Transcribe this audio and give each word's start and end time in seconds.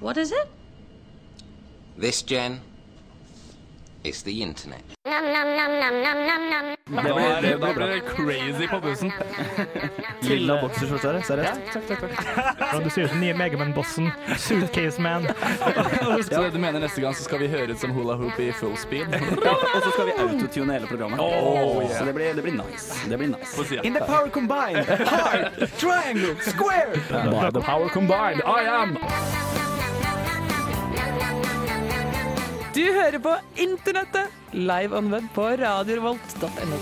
What 0.00 0.16
is 0.16 0.32
it? 0.32 0.48
This, 1.98 2.22
Jen, 2.22 2.60
is 4.02 4.22
the 4.22 4.42
internet. 4.42 4.80
Da 5.04 5.20
blir 7.02 7.42
det, 7.42 7.56
da 7.56 7.72
blir 7.74 7.86
det 7.86 8.00
crazy 8.00 8.68
på 8.68 8.80
bussen. 8.80 9.12
Lilla 10.20 10.56
bokserskjorte, 10.62 11.20
seriøst? 11.26 11.60
Takk, 11.72 11.86
takk, 11.88 12.00
takk. 12.00 12.56
Ja, 12.60 12.80
Du 12.80 12.90
ser 12.90 13.04
ut 13.04 13.10
som 13.10 13.20
nye 13.20 13.34
Megaman-bossen. 13.34 14.10
Suitcase 14.38 15.00
Man. 15.02 15.28
Så 16.30 16.48
du 16.48 16.58
mener 16.58 16.80
neste 16.80 17.00
gang 17.00 17.14
så 17.14 17.24
skal 17.28 17.44
vi 17.44 17.48
høre 17.52 17.76
ut 17.76 17.80
som 17.80 17.92
hula 17.92 18.16
hoop 18.16 18.40
i 18.40 18.50
full 18.56 18.76
speed? 18.80 19.12
Og 19.76 19.82
så 19.84 19.90
skal 19.92 20.06
vi 20.08 20.16
autotune 20.18 20.72
hele 20.72 20.86
programmet. 20.86 21.20
Oh, 21.20 21.82
yeah. 21.84 21.98
Så 21.98 22.04
det 22.08 22.14
blir, 22.14 22.34
det 22.34 22.42
blir 22.42 22.56
nice. 22.56 22.96
Det 23.08 23.18
blir 23.18 23.34
nice. 23.36 23.80
In 23.84 23.94
the 23.94 24.04
power 24.06 24.30
combined, 24.32 24.86
Hard. 24.88 25.68
triangle, 25.78 26.36
square. 26.40 26.96
By 27.10 27.50
the 27.52 27.60
power 27.60 27.88
combined, 27.88 28.40
I 28.46 28.64
am 28.64 28.96
Du 32.70 32.84
hører 32.94 33.18
på 33.18 33.32
Internettet, 33.58 34.30
live 34.54 34.94
on 34.94 35.08
web 35.10 35.24
på 35.34 35.42
radiorevolt.no. 35.58 36.76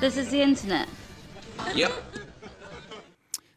This 0.00 0.16
is 0.16 0.30
the 0.30 0.40
internet. 0.40 0.88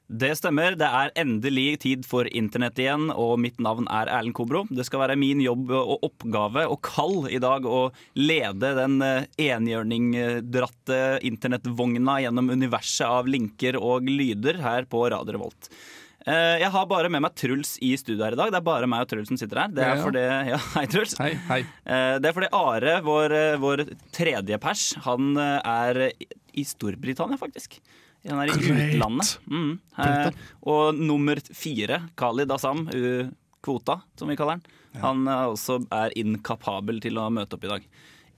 Det 0.10 0.34
stemmer. 0.36 0.76
Det 0.76 0.90
er 0.90 1.14
endelig 1.22 1.78
tid 1.86 2.04
for 2.10 2.28
internett 2.36 2.82
igjen, 2.84 3.06
og 3.14 3.38
mitt 3.40 3.62
navn 3.64 3.88
er 3.88 4.12
Erlend 4.12 4.36
Kobro. 4.36 4.66
Det 4.68 4.84
skal 4.88 5.06
være 5.06 5.16
min 5.22 5.40
jobb 5.46 5.72
og 5.78 6.04
oppgave 6.10 6.66
og 6.68 6.82
kall 6.84 7.30
i 7.32 7.40
dag 7.40 7.64
å 7.64 7.86
lede 8.20 8.74
den 8.82 9.00
eh, 9.06 9.30
enhjørningdratte 9.46 11.00
internettvogna 11.30 12.18
gjennom 12.26 12.52
universet 12.52 13.08
av 13.08 13.32
linker 13.32 13.80
og 13.80 14.12
lyder 14.12 14.60
her 14.66 14.90
på 14.92 15.06
Radio 15.16 15.38
Revolt. 15.38 15.72
Eh, 16.30 16.56
Jeg 16.62 16.70
har 16.74 16.86
bare 16.90 17.10
med 17.10 17.24
meg 17.26 17.34
Truls 17.40 17.78
i 17.82 17.94
studio 17.98 18.22
her 18.28 18.36
i 18.36 18.40
dag. 18.40 18.52
Det 18.54 18.60
er 18.60 18.66
bare 18.68 18.90
meg 18.92 19.06
og 19.06 19.10
Truls 19.12 19.32
som 19.32 19.40
sitter 19.40 19.64
her. 19.64 19.72
Det 19.74 19.86
er 19.86 20.02
fordi, 20.04 20.24
ja, 20.54 20.60
hei, 20.76 20.84
Truls. 20.92 21.16
Hei, 21.20 21.32
hei. 21.50 21.60
Eh, 21.86 22.18
Det 22.22 22.30
er 22.30 22.36
fordi 22.38 22.52
Are, 22.60 22.98
vår, 23.06 23.36
eh, 23.40 23.56
vår 23.64 23.84
tredje 24.16 24.60
pers, 24.62 24.84
han 25.08 25.32
er 25.40 26.02
i 26.54 26.66
Storbritannia, 26.68 27.40
faktisk. 27.42 27.80
Han 28.28 28.42
er 28.44 28.52
i 28.52 28.58
Great. 28.60 28.94
utlandet. 29.00 29.38
Mm. 29.48 29.80
Og 30.68 30.98
nummer 31.00 31.40
fire, 31.56 32.02
Khalid 32.20 32.52
Assam, 32.52 32.86
kvota, 33.64 34.02
som 34.20 34.28
vi 34.32 34.36
kaller 34.40 34.60
han, 34.60 34.64
han 35.00 35.26
også 35.54 35.80
er 35.94 36.12
inkapabel 36.20 37.00
til 37.04 37.18
å 37.22 37.30
møte 37.32 37.56
opp 37.56 37.64
i 37.68 37.72
dag. 37.72 37.86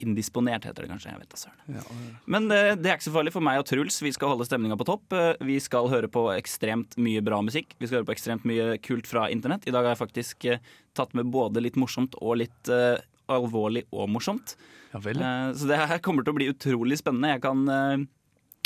Indisponert 0.01 0.65
heter 0.67 0.83
det 0.85 0.89
kanskje. 0.91 1.11
jeg 1.13 1.21
vet 1.21 1.33
det, 1.35 1.41
ja, 1.45 1.77
ja. 1.77 1.83
Men 2.25 2.47
det, 2.49 2.59
det 2.81 2.89
er 2.91 2.97
ikke 2.97 3.07
så 3.09 3.13
farlig 3.15 3.33
for 3.35 3.45
meg 3.45 3.59
og 3.61 3.67
Truls. 3.69 3.99
Vi 4.01 4.11
skal 4.15 4.33
holde 4.33 4.47
stemninga 4.47 4.77
på 4.79 4.87
topp. 4.89 5.13
Eh, 5.13 5.33
Vi 5.45 5.59
skal 5.63 5.89
høre 5.91 6.09
på 6.11 6.25
ekstremt 6.35 6.97
mye 6.97 7.21
bra 7.25 7.41
musikk. 7.45 7.75
Vi 7.79 7.87
skal 7.89 8.01
høre 8.01 8.09
på 8.09 8.15
ekstremt 8.15 8.47
mye 8.49 8.75
kult 8.83 9.07
fra 9.09 9.27
internett. 9.33 9.67
I 9.69 9.73
dag 9.75 9.85
har 9.85 9.95
jeg 9.95 10.01
faktisk 10.03 10.45
eh, 10.51 10.59
tatt 10.97 11.13
med 11.17 11.29
både 11.33 11.61
litt 11.63 11.77
morsomt 11.79 12.17
og 12.21 12.39
litt 12.41 12.71
uh, 12.73 12.97
alvorlig 13.31 13.85
og 13.95 14.09
morsomt. 14.11 14.55
Ja. 14.91 14.99
Eh, 14.99 15.53
Så 15.55 15.69
det 15.69 15.77
her 15.79 16.01
kommer 16.03 16.25
til 16.25 16.33
å 16.33 16.39
bli 16.41 16.49
utrolig 16.51 16.97
spennende. 16.99 17.35
Jeg 17.37 17.45
kan, 17.45 17.63
uh, 17.69 18.01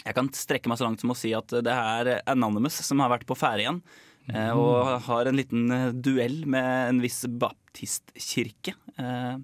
jeg 0.06 0.16
kan 0.18 0.32
strekke 0.34 0.72
meg 0.72 0.80
så 0.82 0.88
langt 0.88 1.04
som 1.04 1.14
å 1.14 1.18
si 1.20 1.36
at 1.38 1.54
det 1.66 1.72
er 1.76 2.16
Anonymous 2.26 2.80
som 2.86 3.00
har 3.04 3.12
vært 3.14 3.28
på 3.30 3.38
ferde 3.38 3.66
igjen. 3.68 3.80
Mm. 4.26 4.58
Og 4.58 4.88
har 5.06 5.28
en 5.30 5.38
liten 5.38 5.68
eh, 5.70 5.92
duell 5.94 6.48
med 6.50 6.66
en 6.90 6.98
viss 7.04 7.20
baptistkirke. 7.30 8.74
Eh, 8.98 9.36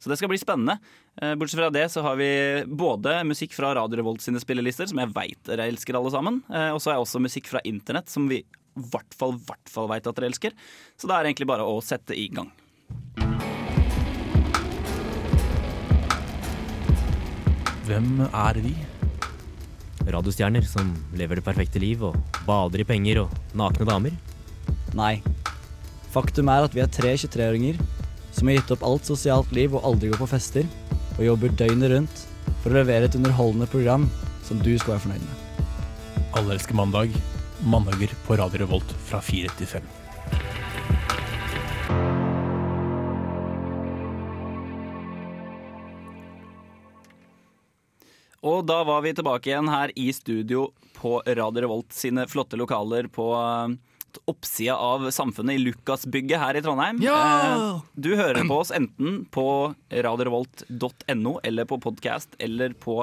Så 0.00 0.08
det 0.10 0.16
skal 0.16 0.30
bli 0.32 0.38
spennende. 0.40 0.78
Eh, 1.20 1.34
Bortsett 1.34 1.60
fra 1.60 1.70
det 1.70 1.88
så 1.92 2.02
har 2.02 2.16
vi 2.16 2.64
både 2.66 3.18
musikk 3.28 3.52
fra 3.52 3.74
Radio 3.76 3.96
Revolt 4.00 4.22
sine 4.24 4.40
spillelister, 4.40 4.88
som 4.88 4.98
jeg 5.02 5.12
veit 5.12 5.42
dere 5.44 5.68
elsker 5.68 5.98
alle 5.98 6.10
sammen. 6.14 6.42
eh, 6.48 6.70
Og 6.72 6.80
så 6.80 6.90
har 6.90 6.96
jeg 6.98 7.06
også 7.06 7.20
musikk 7.20 7.46
fra 7.52 7.60
internett, 7.64 8.08
som 8.08 8.28
vi 8.28 8.38
i 8.42 8.44
hvert 8.88 9.14
fall, 9.14 9.32
hvert 9.36 9.68
fall 9.68 9.88
veit 9.88 10.06
at 10.06 10.16
dere 10.16 10.30
elsker. 10.32 10.52
Så 10.96 11.06
det 11.06 11.14
er 11.18 11.24
egentlig 11.28 11.46
bare 11.46 11.66
å 11.68 11.82
sette 11.84 12.16
i 12.16 12.28
gang. 12.32 12.50
Hvem 17.86 18.22
er 18.32 18.58
vi? 18.62 18.72
Radiostjerner 20.12 20.64
som 20.66 20.90
lever 21.18 21.38
det 21.38 21.44
perfekte 21.46 21.80
liv 21.82 22.02
og 22.06 22.16
bader 22.46 22.82
i 22.82 22.86
penger 22.88 23.22
og 23.24 23.34
nakne 23.58 23.86
damer. 23.86 24.14
Nei. 24.98 25.20
Faktum 26.12 26.50
er 26.52 26.66
at 26.66 26.74
vi 26.76 26.82
er 26.84 26.90
tre 26.92 27.14
23-åringer 27.16 27.78
som 28.32 28.48
har 28.48 28.58
gitt 28.58 28.72
opp 28.74 28.84
alt 28.88 29.08
sosialt 29.08 29.52
liv 29.52 29.74
og 29.76 29.84
aldri 29.84 30.10
går 30.12 30.20
på 30.22 30.30
fester, 30.32 30.66
og 31.22 31.28
jobber 31.28 31.52
døgnet 31.54 31.92
rundt 31.92 32.22
for 32.64 32.72
å 32.72 32.80
levere 32.80 33.06
et 33.06 33.14
underholdende 33.14 33.68
program 33.70 34.08
som 34.42 34.58
du 34.58 34.72
skal 34.74 34.96
være 34.96 35.04
fornøyd 35.04 35.22
med. 35.22 35.36
Alle 36.34 36.56
elsker 36.56 36.74
mandag. 36.74 37.14
Mandager 37.62 38.10
på 38.26 38.34
Radio 38.40 38.64
Revolt 38.64 38.94
fra 39.06 39.20
4 39.22 39.52
til 39.60 39.68
5. 39.76 39.90
Og 48.42 48.64
da 48.66 48.80
var 48.82 49.04
vi 49.06 49.14
tilbake 49.14 49.52
igjen 49.52 49.70
her 49.70 49.94
i 49.94 50.08
studio 50.10 50.72
på 50.96 51.20
Radio 51.22 51.68
Revolt 51.68 51.94
sine 51.94 52.26
flotte 52.26 52.58
lokaler 52.58 53.06
på 53.06 53.28
eh, 54.16 54.22
oppsida 54.30 54.76
av 54.76 55.10
Samfunnet 55.10 55.58
i 55.58 55.62
Lukasbygget 55.62 56.40
her 56.40 56.58
i 56.58 56.62
Trondheim. 56.64 57.00
Ja! 57.02 57.80
Du 57.94 58.14
hører 58.16 58.44
på 58.48 58.60
oss 58.62 58.72
enten 58.74 59.24
på 59.32 59.46
radiorevolt.no 59.92 61.38
eller 61.42 61.68
på 61.68 61.78
podkast 61.82 62.36
eller 62.38 62.72
på 62.72 63.00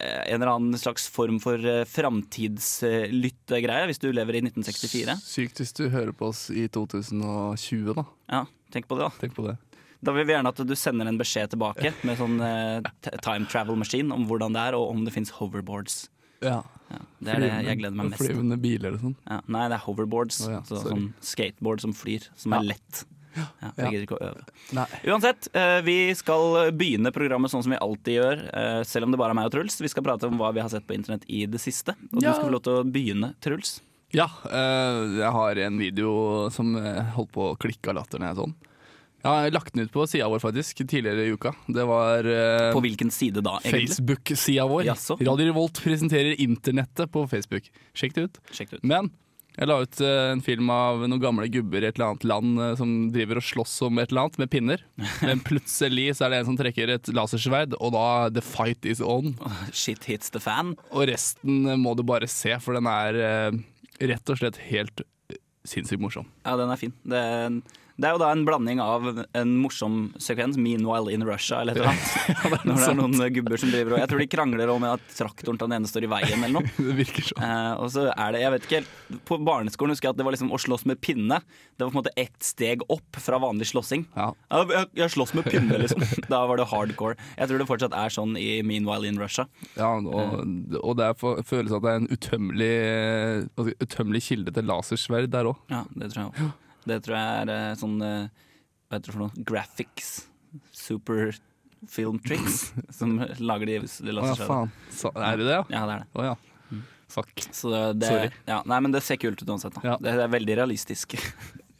eh, 0.00 0.32
en 0.32 0.42
eller 0.42 0.52
annen 0.54 0.78
slags 0.78 1.08
form 1.08 1.40
for 1.42 1.58
eh, 1.58 1.84
framtidslyttegreie, 1.88 3.86
hvis 3.90 4.02
du 4.02 4.10
lever 4.12 4.40
i 4.40 4.44
1964. 4.46 5.18
Sykt 5.24 5.62
hvis 5.62 5.76
du 5.76 5.88
hører 5.88 6.12
på 6.16 6.30
oss 6.32 6.48
i 6.50 6.66
2020, 6.68 7.94
da. 7.94 8.06
Ja, 8.30 8.44
tenk 8.74 8.88
på 8.90 8.98
det, 8.98 9.08
da. 9.08 9.14
Tenk 9.20 9.36
på 9.36 9.46
det. 9.48 9.56
Da 10.04 10.12
vil 10.12 10.26
vi 10.28 10.34
gjerne 10.34 10.50
at 10.52 10.60
du 10.68 10.74
sender 10.76 11.08
en 11.08 11.16
beskjed 11.16 11.54
tilbake 11.54 11.94
med 12.04 12.18
sånn 12.20 12.36
eh, 12.44 12.84
time 13.24 13.48
travel 13.48 13.78
machine 13.80 14.12
om 14.12 14.26
hvordan 14.28 14.52
det 14.56 14.66
er, 14.68 14.76
og 14.76 14.90
om 14.92 15.04
det 15.06 15.14
fins 15.14 15.32
hoverboards. 15.38 16.10
Ja. 16.44 16.60
Ja, 16.92 16.98
det 17.24 17.32
er 17.32 17.40
det 17.40 17.48
jeg 17.64 17.78
gleder 17.80 17.96
meg 17.96 18.10
mest 18.12 18.20
til. 18.20 18.28
Flyvende 18.28 18.58
biler 18.60 18.94
og 18.94 19.00
sånn. 19.00 19.14
Ja, 19.26 19.38
nei, 19.50 19.64
det 19.72 19.78
er 19.78 19.82
hoverboards. 19.86 20.42
Oh, 20.46 20.60
så, 20.68 20.82
sånn 20.84 21.06
skateboard 21.24 21.80
som 21.82 21.94
flyr, 21.96 22.26
som 22.38 22.52
er 22.58 22.66
lett. 22.74 23.00
Ja, 23.34 23.46
jeg 23.80 23.88
gidder 23.90 24.04
ikke 24.04 24.18
å 24.20 24.26
øve. 24.28 24.44
Nei. 24.76 24.84
Uansett, 25.10 25.48
eh, 25.58 25.80
vi 25.82 25.96
skal 26.14 26.70
begynne 26.78 27.10
programmet 27.10 27.50
sånn 27.50 27.64
som 27.66 27.72
vi 27.74 27.80
alltid 27.82 28.14
gjør, 28.20 28.44
eh, 28.60 28.82
selv 28.86 29.08
om 29.08 29.10
det 29.16 29.18
bare 29.18 29.34
er 29.34 29.38
meg 29.40 29.48
og 29.48 29.56
Truls. 29.56 29.80
Vi 29.82 29.90
skal 29.90 30.04
prate 30.06 30.28
om 30.28 30.38
hva 30.38 30.52
vi 30.54 30.62
har 30.62 30.70
sett 30.70 30.86
på 30.86 30.94
internett 30.94 31.24
i 31.26 31.40
det 31.50 31.58
siste. 31.58 31.96
Og 32.12 32.22
Ja. 32.22 32.30
du 32.30 32.34
skal 32.36 32.44
få 32.46 32.52
lov 32.52 32.62
til 32.62 32.76
å 32.78 32.84
begynne, 32.86 33.34
Truls. 33.42 33.80
Ja, 34.12 34.28
eh, 34.46 35.18
jeg 35.18 35.32
har 35.32 35.58
en 35.58 35.78
video 35.78 36.48
som 36.50 36.76
holdt 36.76 37.32
på 37.32 37.48
å 37.50 37.58
klikke 37.58 37.88
av 37.90 37.96
latter 37.96 38.20
når 38.20 38.28
jeg 38.28 38.36
sånn. 39.24 39.40
Jeg 39.46 39.56
lagt 39.56 39.74
den 39.74 39.88
ut 39.88 39.94
på 39.94 40.06
sida 40.10 40.28
vår 40.30 40.44
faktisk, 40.44 40.84
tidligere 40.84 41.26
i 41.26 41.34
uka. 41.34 41.54
Det 41.66 41.88
var 41.88 42.28
eh, 42.28 42.70
På 42.76 42.84
hvilken 42.84 43.10
side 43.14 43.42
da, 43.44 43.58
egentlig? 43.64 43.90
Facebook-sida 43.96 44.68
vår. 44.70 44.86
Jaså? 44.92 45.18
Radio 45.24 45.50
Revolt 45.50 45.82
presenterer 45.84 46.40
internettet 46.44 47.12
på 47.12 47.26
Facebook. 47.30 47.68
Sjekk 47.96 48.16
det 48.18 48.28
ut. 48.28 48.42
Sjekk 48.52 48.74
det 48.76 48.82
ut. 48.82 48.88
Men 48.94 49.12
jeg 49.54 49.68
la 49.70 49.76
ut 49.84 50.00
eh, 50.02 50.32
en 50.32 50.42
film 50.42 50.70
av 50.74 51.04
noen 51.04 51.20
gamle 51.22 51.46
gubber 51.52 51.84
i 51.84 51.86
et 51.86 51.94
eller 51.98 52.10
annet 52.10 52.24
land 52.26 52.58
eh, 52.58 52.72
som 52.78 52.94
driver 53.14 53.38
og 53.38 53.46
slåss 53.46 53.74
om 53.86 54.00
et 54.02 54.10
eller 54.10 54.24
annet 54.24 54.38
med 54.42 54.50
pinner. 54.50 54.82
Men 55.28 55.42
plutselig 55.46 56.08
så 56.18 56.26
er 56.26 56.34
det 56.34 56.40
en 56.42 56.48
som 56.48 56.58
trekker 56.58 56.90
et 56.96 57.10
lasersverd, 57.14 57.76
og 57.78 57.94
da 57.94 58.06
the 58.34 58.42
fight 58.42 58.88
is 58.88 59.02
on. 59.04 59.36
Shit 59.84 60.08
hits 60.10 60.34
the 60.34 60.42
fan. 60.42 60.74
Og 60.90 61.06
resten 61.12 61.68
eh, 61.70 61.78
må 61.78 61.94
du 61.94 62.02
bare 62.06 62.26
se, 62.30 62.56
for 62.64 62.74
den 62.74 62.90
er 62.90 63.20
eh, 63.28 63.62
rett 64.10 64.34
og 64.34 64.42
slett 64.42 64.58
helt 64.72 65.04
eh, 65.30 65.38
sinnssykt 65.70 66.02
morsom. 66.02 66.26
Ja, 66.42 66.56
den 66.58 66.74
er 66.74 66.80
fin. 66.80 66.96
Det 67.06 67.22
er, 67.22 67.46
en, 67.46 67.62
det 67.94 68.08
er 68.08 68.16
jo 68.16 68.18
da 68.18 68.28
en 68.34 68.42
blanding 68.46 68.80
av 68.82 69.04
en 69.38 69.50
morsom 69.62 70.14
sekvens, 70.18 70.56
'Meanwhile 70.58 71.12
in 71.14 71.22
Russia', 71.22 71.60
eller 71.60 71.76
et 71.76 71.78
eller 71.78 71.92
annet. 71.92 72.64
Når 72.66 72.74
det 72.80 72.88
er 72.88 72.96
noen 72.98 73.34
gubber 73.36 73.60
som 73.62 73.70
driver 73.70 73.94
og 73.94 74.00
Jeg 74.02 74.08
tror 74.10 74.22
de 74.24 74.26
krangler 74.32 74.72
om 74.72 74.86
at 74.88 75.04
traktoren 75.14 75.58
til 75.60 75.68
den 75.70 75.76
ene 75.78 75.90
står 75.90 76.06
i 76.08 76.10
veien, 76.10 76.42
eller 76.42 76.56
noe. 76.58 76.72
Det 76.88 76.96
virker 76.98 77.28
sånn. 77.28 77.44
Eh, 77.46 77.74
og 77.78 77.92
så 77.94 78.08
er 78.10 78.34
det, 78.34 78.40
jeg 78.42 78.54
vet 78.56 78.66
ikke 78.66 78.80
helt 78.80 79.22
På 79.30 79.38
barneskolen 79.46 79.94
husker 79.94 80.08
jeg 80.08 80.16
at 80.16 80.18
det 80.18 80.26
var 80.26 80.34
liksom 80.34 80.50
å 80.50 80.58
slåss 80.58 80.86
med 80.90 81.00
pinne. 81.04 81.38
Det 81.76 81.84
var 81.86 81.92
på 81.92 81.94
en 81.94 82.00
måte 82.02 82.14
ett 82.18 82.42
steg 82.42 82.82
opp 82.90 83.20
fra 83.22 83.38
vanlig 83.42 83.70
slåssing. 83.70 84.06
Ja. 84.16 84.32
Jeg, 84.50 84.88
jeg 84.98 85.14
slåss 85.14 85.34
med 85.38 85.46
pinne, 85.46 85.78
liksom. 85.84 86.02
Da 86.34 86.42
var 86.50 86.58
det 86.58 86.66
hardcore. 86.72 87.14
Jeg 87.38 87.50
tror 87.50 87.62
det 87.62 87.68
fortsatt 87.70 87.94
er 87.94 88.10
sånn 88.10 88.34
i 88.40 88.58
'Meanwhile 88.66 89.06
in 89.06 89.22
Russia'. 89.22 89.46
Ja, 89.78 89.92
og, 89.94 90.42
og 90.82 90.98
det 90.98 91.12
for, 91.22 91.38
føles 91.46 91.70
at 91.70 91.82
det 91.86 91.94
er 91.94 92.02
en 92.02 92.10
utømmelig, 92.10 92.72
jeg- 93.54 93.78
utømmelig 93.86 94.22
kilde 94.28 94.54
til 94.54 94.66
lasersverd 94.66 95.30
der 95.30 95.52
òg. 95.52 95.62
Ja, 95.70 95.84
det 95.94 96.10
tror 96.12 96.24
jeg 96.24 96.32
også. 96.34 96.52
Det 96.88 97.00
tror 97.04 97.16
jeg 97.16 97.42
er 97.42 97.52
eh, 97.54 97.74
sånn 97.80 97.98
eh, 98.04 98.46
Hva 98.88 98.98
heter 98.98 99.08
det 99.08 99.14
for 99.16 99.22
noe? 99.24 99.44
Graphics. 99.50 100.14
Super 100.74 101.34
film 101.90 102.18
tricks. 102.24 102.72
som 102.98 103.18
lager 103.38 103.70
de 103.70 103.78
Å 103.84 104.26
ja, 104.30 104.34
faen. 104.38 104.72
Så, 104.92 105.12
er 105.14 105.40
det 105.40 105.48
det, 105.48 105.56
ja? 105.58 105.64
Ja, 105.72 105.84
det 105.88 105.96
er 105.98 106.04
det. 106.04 106.10
Oh, 106.14 106.28
ja. 106.32 106.80
Fuck. 107.14 107.44
Så 107.52 107.70
det, 107.94 108.08
Sorry. 108.08 108.30
Ja, 108.48 108.62
nei, 108.66 108.80
men 108.82 108.94
det 108.94 109.04
ser 109.06 109.20
kult 109.22 109.42
ut 109.42 109.50
uansett. 109.50 109.76
Ja. 109.84 109.98
Det, 110.00 110.16
det 110.16 110.24
er 110.28 110.32
veldig 110.38 110.58
realistisk. 110.64 111.18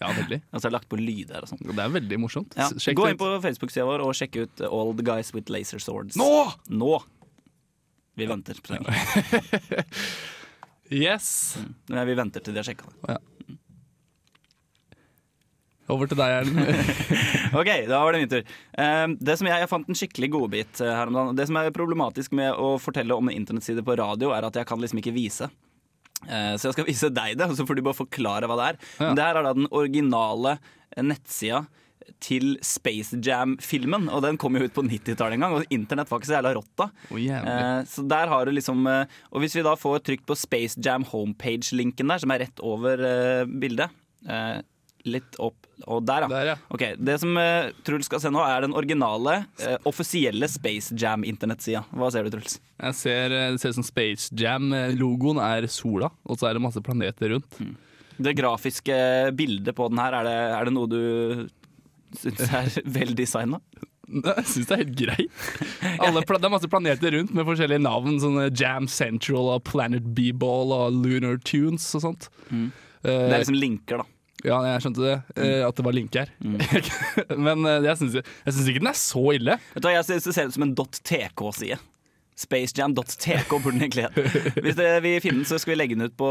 Ja, 0.03 0.09
veldig. 0.11 0.41
Og 0.53 0.59
så 0.59 0.67
er 0.67 0.73
det 0.73 0.75
lagt 0.75 0.89
på 0.91 0.99
lyder 0.99 1.45
og 1.47 1.49
sånn. 1.49 1.61
Det 1.65 1.81
er 1.81 1.93
veldig 1.95 2.17
morsomt. 2.21 2.56
Ja. 2.59 2.67
Gå 2.99 3.06
inn 3.09 3.17
på 3.17 3.29
Facebook-sida 3.41 3.87
vår 3.89 4.03
og 4.05 4.11
sjekk 4.19 4.41
ut 4.43 4.62
All 4.67 4.91
the 4.99 5.06
Guys 5.06 5.31
with 5.33 5.53
Laser 5.55 5.81
Swords. 5.81 6.19
Nå! 6.19 6.27
Nå! 6.69 6.91
Vi 8.19 8.27
venter. 8.29 8.59
på 8.61 8.75
det. 8.75 9.95
Yes! 10.93 11.56
Nei, 11.89 12.05
vi 12.11 12.19
venter 12.19 12.45
til 12.45 12.59
de 12.59 12.61
har 12.61 12.67
sjekka 12.67 12.91
det. 12.91 13.17
Over 15.93 16.09
til 16.09 16.17
deg, 16.17 16.39
Erlend. 16.41 16.93
Ok, 17.61 17.69
da 17.87 18.01
var 18.03 18.15
det 18.15 18.23
min 18.23 18.31
tur. 18.33 18.55
Eh, 18.83 19.05
det 19.21 19.37
som 19.39 19.47
jeg, 19.47 19.61
jeg 19.63 19.71
fant 19.71 19.91
en 19.91 19.99
skikkelig 19.99 20.31
godbit 20.33 20.81
eh, 20.83 20.91
her 20.91 21.11
om 21.11 21.19
dagen. 21.19 21.37
Det 21.39 21.47
som 21.51 21.59
er 21.61 21.75
problematisk 21.77 22.35
med 22.35 22.57
å 22.57 22.75
fortelle 22.83 23.15
om 23.15 23.29
en 23.31 23.37
internettside 23.37 23.85
på 23.87 23.99
radio, 24.01 24.33
er 24.35 24.49
at 24.49 24.59
jeg 24.59 24.67
kan 24.71 24.81
liksom 24.83 25.03
ikke 25.03 25.15
vise. 25.15 25.51
Eh, 26.25 26.55
så 26.57 26.71
jeg 26.71 26.79
skal 26.79 26.89
vise 26.93 27.13
deg 27.15 27.39
det, 27.39 27.49
og 27.51 27.59
så 27.59 27.69
får 27.69 27.79
du 27.79 27.85
bare 27.87 28.01
forklare 28.01 28.51
hva 28.51 28.59
det 28.59 28.69
er. 28.73 28.83
Ja. 28.97 29.07
Men 29.07 29.21
det 29.21 29.29
her 29.29 29.41
er 29.41 29.49
da 29.49 29.55
den 29.61 29.71
originale 29.71 30.57
eh, 30.57 31.05
nettsida 31.05 31.67
til 32.25 32.59
Space 32.65 33.17
Jam-filmen, 33.25 34.11
og 34.13 34.23
den 34.25 34.37
kom 34.41 34.57
jo 34.57 34.67
ut 34.67 34.75
på 34.77 34.85
90-tallet 34.85 35.39
en 35.39 35.47
gang, 35.47 35.57
og 35.57 35.73
internett 35.73 36.11
var 36.11 36.21
ikke 36.21 36.31
så 36.31 36.37
jævla 36.37 36.53
rått 36.57 36.73
da. 36.81 36.89
Oh. 37.09 37.21
Eh, 37.21 37.81
så 37.89 38.05
der 38.09 38.31
har 38.33 38.45
du 38.45 38.55
liksom 38.55 38.85
eh, 38.91 39.17
Og 39.33 39.45
hvis 39.45 39.57
vi 39.57 39.65
da 39.65 39.75
får 39.79 40.05
trykt 40.05 40.27
på 40.29 40.37
Space 40.39 40.81
Jam 40.85 41.07
homepage-linken 41.09 42.13
der, 42.13 42.23
som 42.23 42.33
er 42.35 42.47
rett 42.47 42.65
over 42.65 43.01
eh, 43.09 43.49
bildet 43.49 43.93
eh, 44.29 44.61
Litt 45.05 45.37
opp 45.43 45.67
Og 45.85 46.01
der, 46.09 46.25
ja. 46.25 46.29
Der, 46.33 46.51
ja. 46.53 46.56
Okay, 46.73 46.97
Det 46.97 47.19
som 47.21 47.37
uh, 47.37 47.69
Truls 47.85 48.09
skal 48.09 48.23
se 48.23 48.31
nå, 48.33 48.41
er 48.41 48.65
den 48.65 48.77
originale, 48.77 49.43
uh, 49.61 49.75
offisielle 49.89 50.49
Space 50.49 50.97
Jam-internettsida. 50.97 51.83
Hva 51.93 52.09
ser 52.15 52.25
du, 52.25 52.33
Truls? 52.33 52.56
Jeg 52.81 52.97
ser, 52.97 53.35
eh, 53.35 53.51
det 53.53 53.61
ser 53.61 53.75
ut 53.75 53.81
som 53.83 53.87
Space 53.87 54.31
Jam. 54.39 54.73
Logoen 54.97 55.41
er 55.45 55.67
sola, 55.73 56.09
og 56.25 56.41
så 56.41 56.49
er 56.49 56.56
det 56.56 56.62
masse 56.65 56.81
planeter 56.85 57.35
rundt. 57.35 57.59
Det 58.17 58.33
grafiske 58.39 58.97
bildet 59.37 59.77
på 59.77 59.91
den 59.91 60.01
her, 60.01 60.17
er 60.21 60.29
det, 60.29 60.39
er 60.56 60.69
det 60.69 60.75
noe 60.77 60.91
du 60.91 61.03
syns 62.19 62.47
er 62.49 62.79
vel 62.97 63.12
designa? 63.19 63.61
Jeg 64.05 64.47
syns 64.49 64.69
det 64.69 64.75
er 64.75 64.83
helt 64.83 64.99
greit. 65.01 65.45
Alle, 66.05 66.25
det 66.25 66.49
er 66.49 66.53
masse 66.53 66.71
planeter 66.71 67.17
rundt 67.17 67.37
med 67.37 67.49
forskjellige 67.49 67.83
navn. 67.83 68.19
Sånne 68.23 68.49
Jam 68.53 68.89
Central 68.91 69.53
og 69.56 69.65
Planet 69.69 70.06
B-Ball 70.17 70.75
og 70.77 70.99
Lunar 71.05 71.41
Tunes 71.45 71.87
og 71.97 72.05
sånt. 72.05 72.29
Mm. 72.51 72.69
Det 73.05 73.15
er 73.17 73.41
liksom 73.43 73.56
linker, 73.61 74.01
da. 74.01 74.14
Ja, 74.45 74.59
jeg 74.67 74.83
skjønte 74.85 75.05
det. 75.05 75.15
eh, 75.41 75.63
at 75.65 75.77
det 75.79 75.85
var 75.87 75.95
link 75.97 76.15
her. 76.19 76.29
Mm. 76.45 76.59
Men 77.47 77.65
eh, 77.71 77.87
jeg 77.87 77.97
syns 78.01 78.19
ikke 78.69 78.83
den 78.83 78.91
er 78.91 78.99
så 78.99 79.23
ille. 79.37 79.59
Vet 79.73 79.85
du 79.85 79.89
hva, 79.89 79.95
Jeg 79.97 80.09
synes 80.11 80.27
det 80.29 80.35
ser 80.37 80.51
ut 80.51 80.57
som 80.59 80.67
en 80.67 80.75
.tk-side. 80.77 81.79
Spacejam.tk 82.37 83.49
burde 83.63 83.73
den 83.79 83.85
egentlig 83.87 84.05
hete. 84.09 84.53
Hvis 84.65 84.77
det, 84.79 84.89
vi 85.05 85.13
finner 85.23 85.41
den, 85.43 85.47
så 85.49 85.59
skal 85.63 85.75
vi 85.75 85.79
legge 85.79 85.95
den 85.99 86.09
ut 86.09 86.17
på, 86.19 86.29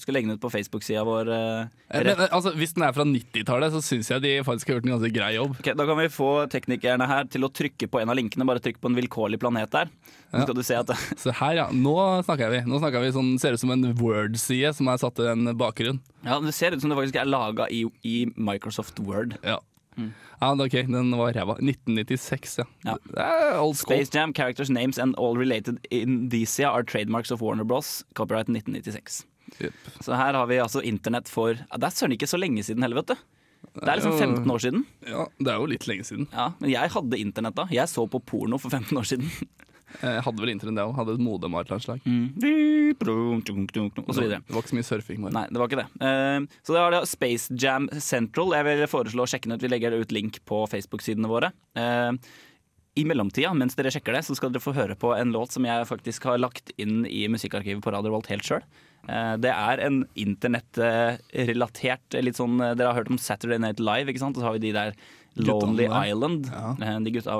skal 0.00 0.18
på 0.42 0.50
Facebook-sida 0.52 1.04
vår. 1.08 1.30
eh, 1.32 1.66
Eh, 1.88 2.02
Men, 2.04 2.20
eh, 2.20 2.28
altså, 2.36 2.52
hvis 2.52 2.74
den 2.76 2.82
er 2.84 2.92
fra 2.92 3.04
90-tallet, 3.08 3.72
så 3.72 3.80
syns 3.80 4.10
jeg 4.10 4.20
de 4.20 4.32
faktisk 4.44 4.68
har 4.68 4.76
gjort 4.76 4.84
en 4.84 4.92
ganske 4.92 5.12
grei 5.14 5.30
jobb. 5.38 5.54
Okay, 5.58 5.72
Da 5.72 5.86
kan 5.88 5.96
vi 5.96 6.08
få 6.12 6.28
teknikerne 6.52 7.06
her 7.08 7.24
til 7.24 7.46
å 7.46 7.48
trykke 7.48 7.88
på 7.88 8.00
en 8.02 8.10
av 8.12 8.16
linkene. 8.18 8.44
Bare 8.44 8.60
trykk 8.60 8.76
på 8.82 8.90
en 8.90 8.98
vilkårlig 8.98 9.40
planet 9.40 9.70
der. 9.72 9.88
Så 10.30 10.44
Ja. 10.44 10.52
du 10.52 10.62
se 10.62 10.74
at 10.76 10.86
Så 11.16 11.32
her, 11.32 11.54
ja. 11.54 11.68
Nå 11.72 11.96
snakker 12.26 12.50
vi. 12.52 12.60
Nå 12.68 12.78
snakker 12.78 13.00
vi 13.00 13.12
sånn, 13.16 13.38
Ser 13.40 13.52
ut 13.56 13.60
som 13.60 13.70
en 13.70 13.94
Word-side 13.96 14.74
som 14.76 14.88
er 14.88 14.98
satt 15.00 15.18
i 15.18 15.30
en 15.32 15.46
bakgrunn. 15.56 16.00
ja, 16.24 16.38
det 16.40 16.52
ser 16.52 16.72
ut 16.76 16.80
som 16.82 16.90
det 16.90 16.98
faktisk 16.98 17.16
er 17.22 17.24
laga 17.24 17.66
i, 17.72 17.86
i 18.04 18.26
Microsoft 18.36 18.98
Word. 19.00 19.38
Ja. 19.42 19.58
Ja, 20.40 20.52
ok, 20.54 20.72
Den 20.86 21.10
var 21.18 21.32
ræva. 21.34 21.56
1996, 21.58 22.58
ja. 22.58 22.64
Ja. 22.84 22.96
Old 23.60 23.76
school. 23.76 23.96
Space 23.96 24.14
Jam, 24.14 24.32
characters, 24.34 24.70
names 24.70 24.98
and 24.98 25.16
all 25.18 25.36
related 25.38 25.78
indicia 25.90 26.70
are 26.70 26.84
trademarks 26.84 27.30
of 27.34 27.42
Warner 27.42 27.64
Bros. 27.64 28.04
Copyright 28.14 28.48
1996. 28.48 29.26
Yep. 29.60 29.74
Så 30.04 30.14
her 30.14 30.34
har 30.36 30.46
vi 30.46 30.58
altså 30.60 30.80
internett 30.84 31.28
for 31.32 31.54
ja, 31.56 31.76
Det 31.80 31.86
er 31.88 31.94
søren 31.96 32.12
ikke 32.12 32.28
så 32.28 32.36
lenge 32.38 32.62
siden 32.62 32.84
heller, 32.84 33.00
vet 33.00 33.14
du. 33.14 33.16
Det 33.78 33.88
er 33.88 33.98
liksom 33.98 34.18
15 34.18 34.50
år 34.50 34.58
siden. 34.62 34.84
Ja, 35.06 35.24
Det 35.38 35.50
er 35.52 35.58
jo 35.58 35.66
litt 35.70 35.86
lenge 35.88 36.04
siden. 36.06 36.28
Ja, 36.32 36.52
Men 36.60 36.70
jeg 36.70 36.90
hadde 36.94 37.18
internett 37.18 37.56
da. 37.58 37.66
Jeg 37.72 37.88
så 37.90 38.06
på 38.10 38.20
porno 38.20 38.58
for 38.58 38.70
15 38.70 38.96
år 38.98 39.08
siden. 39.08 39.30
Jeg 40.02 40.22
hadde 40.26 40.42
vel 40.42 40.52
internett, 40.52 40.80
jeg 40.82 40.90
òg. 40.90 40.96
Hadde 40.98 41.14
et 41.16 41.22
modem 41.24 41.54
av 41.54 41.60
et 41.60 41.66
eller 41.68 41.76
annet 41.78 41.86
slag. 41.86 42.00
Mm. 42.04 42.28
Og 44.04 44.12
så 44.14 44.22
videre. 44.22 44.40
Det 44.44 44.52
var 44.54 44.60
ikke 44.62 44.72
så 44.72 44.78
mye 44.78 44.88
surfing. 44.88 45.18
Bare. 45.24 45.34
Nei, 45.36 45.46
det 45.50 45.58
var 45.60 45.66
ikke 45.70 45.82
det. 45.82 45.88
Uh, 46.02 46.40
så 46.62 46.70
det 46.74 46.82
var 46.82 46.92
det 46.94 47.00
Space 47.10 47.46
Jam 47.64 47.84
Central. 48.04 48.48
Jeg 48.58 48.64
vil 48.68 48.84
foreslå 48.90 49.20
å 49.24 49.30
sjekke 49.30 49.48
den 49.48 49.56
ut. 49.58 49.64
Vi 49.64 49.72
legger 49.72 49.96
ut 49.98 50.12
link 50.14 50.34
på 50.48 50.56
Facebook-sidene 50.72 51.30
våre. 51.30 51.48
Uh, 51.78 52.12
I 52.98 53.04
mellomtida, 53.08 53.54
mens 53.56 53.74
dere 53.78 53.92
sjekker 53.94 54.12
det, 54.16 54.24
så 54.26 54.34
skal 54.38 54.50
dere 54.54 54.64
få 54.64 54.76
høre 54.76 54.96
på 54.98 55.08
en 55.16 55.32
låt 55.34 55.50
som 55.56 55.64
jeg 55.68 55.88
faktisk 55.88 56.20
har 56.30 56.38
lagt 56.42 56.66
inn 56.76 57.06
i 57.06 57.28
musikkarkivet 57.30 57.82
på 57.84 57.92
Radio 57.94 58.10
Volt 58.14 58.30
helt 58.32 58.46
sjøl. 58.46 58.64
Det 59.08 59.48
er 59.54 59.80
en 59.86 60.02
internettrelatert 60.18 62.16
litt 62.20 62.36
sånn 62.36 62.58
Dere 62.58 62.90
har 62.90 62.98
hørt 62.98 63.08
om 63.14 63.20
Saturday 63.22 63.56
Night 63.62 63.80
Live, 63.80 64.10
ikke 64.10 64.20
sant? 64.20 64.36
Og 64.36 64.42
så 64.42 64.48
har 64.50 64.56
vi 64.58 64.64
de 64.66 64.72
der 64.74 64.90
Lonely 65.38 65.86
Island. 65.86 66.50
Ja. 66.52 66.74
Eh, 66.82 66.98
De 67.06 67.10
gutta 67.14 67.36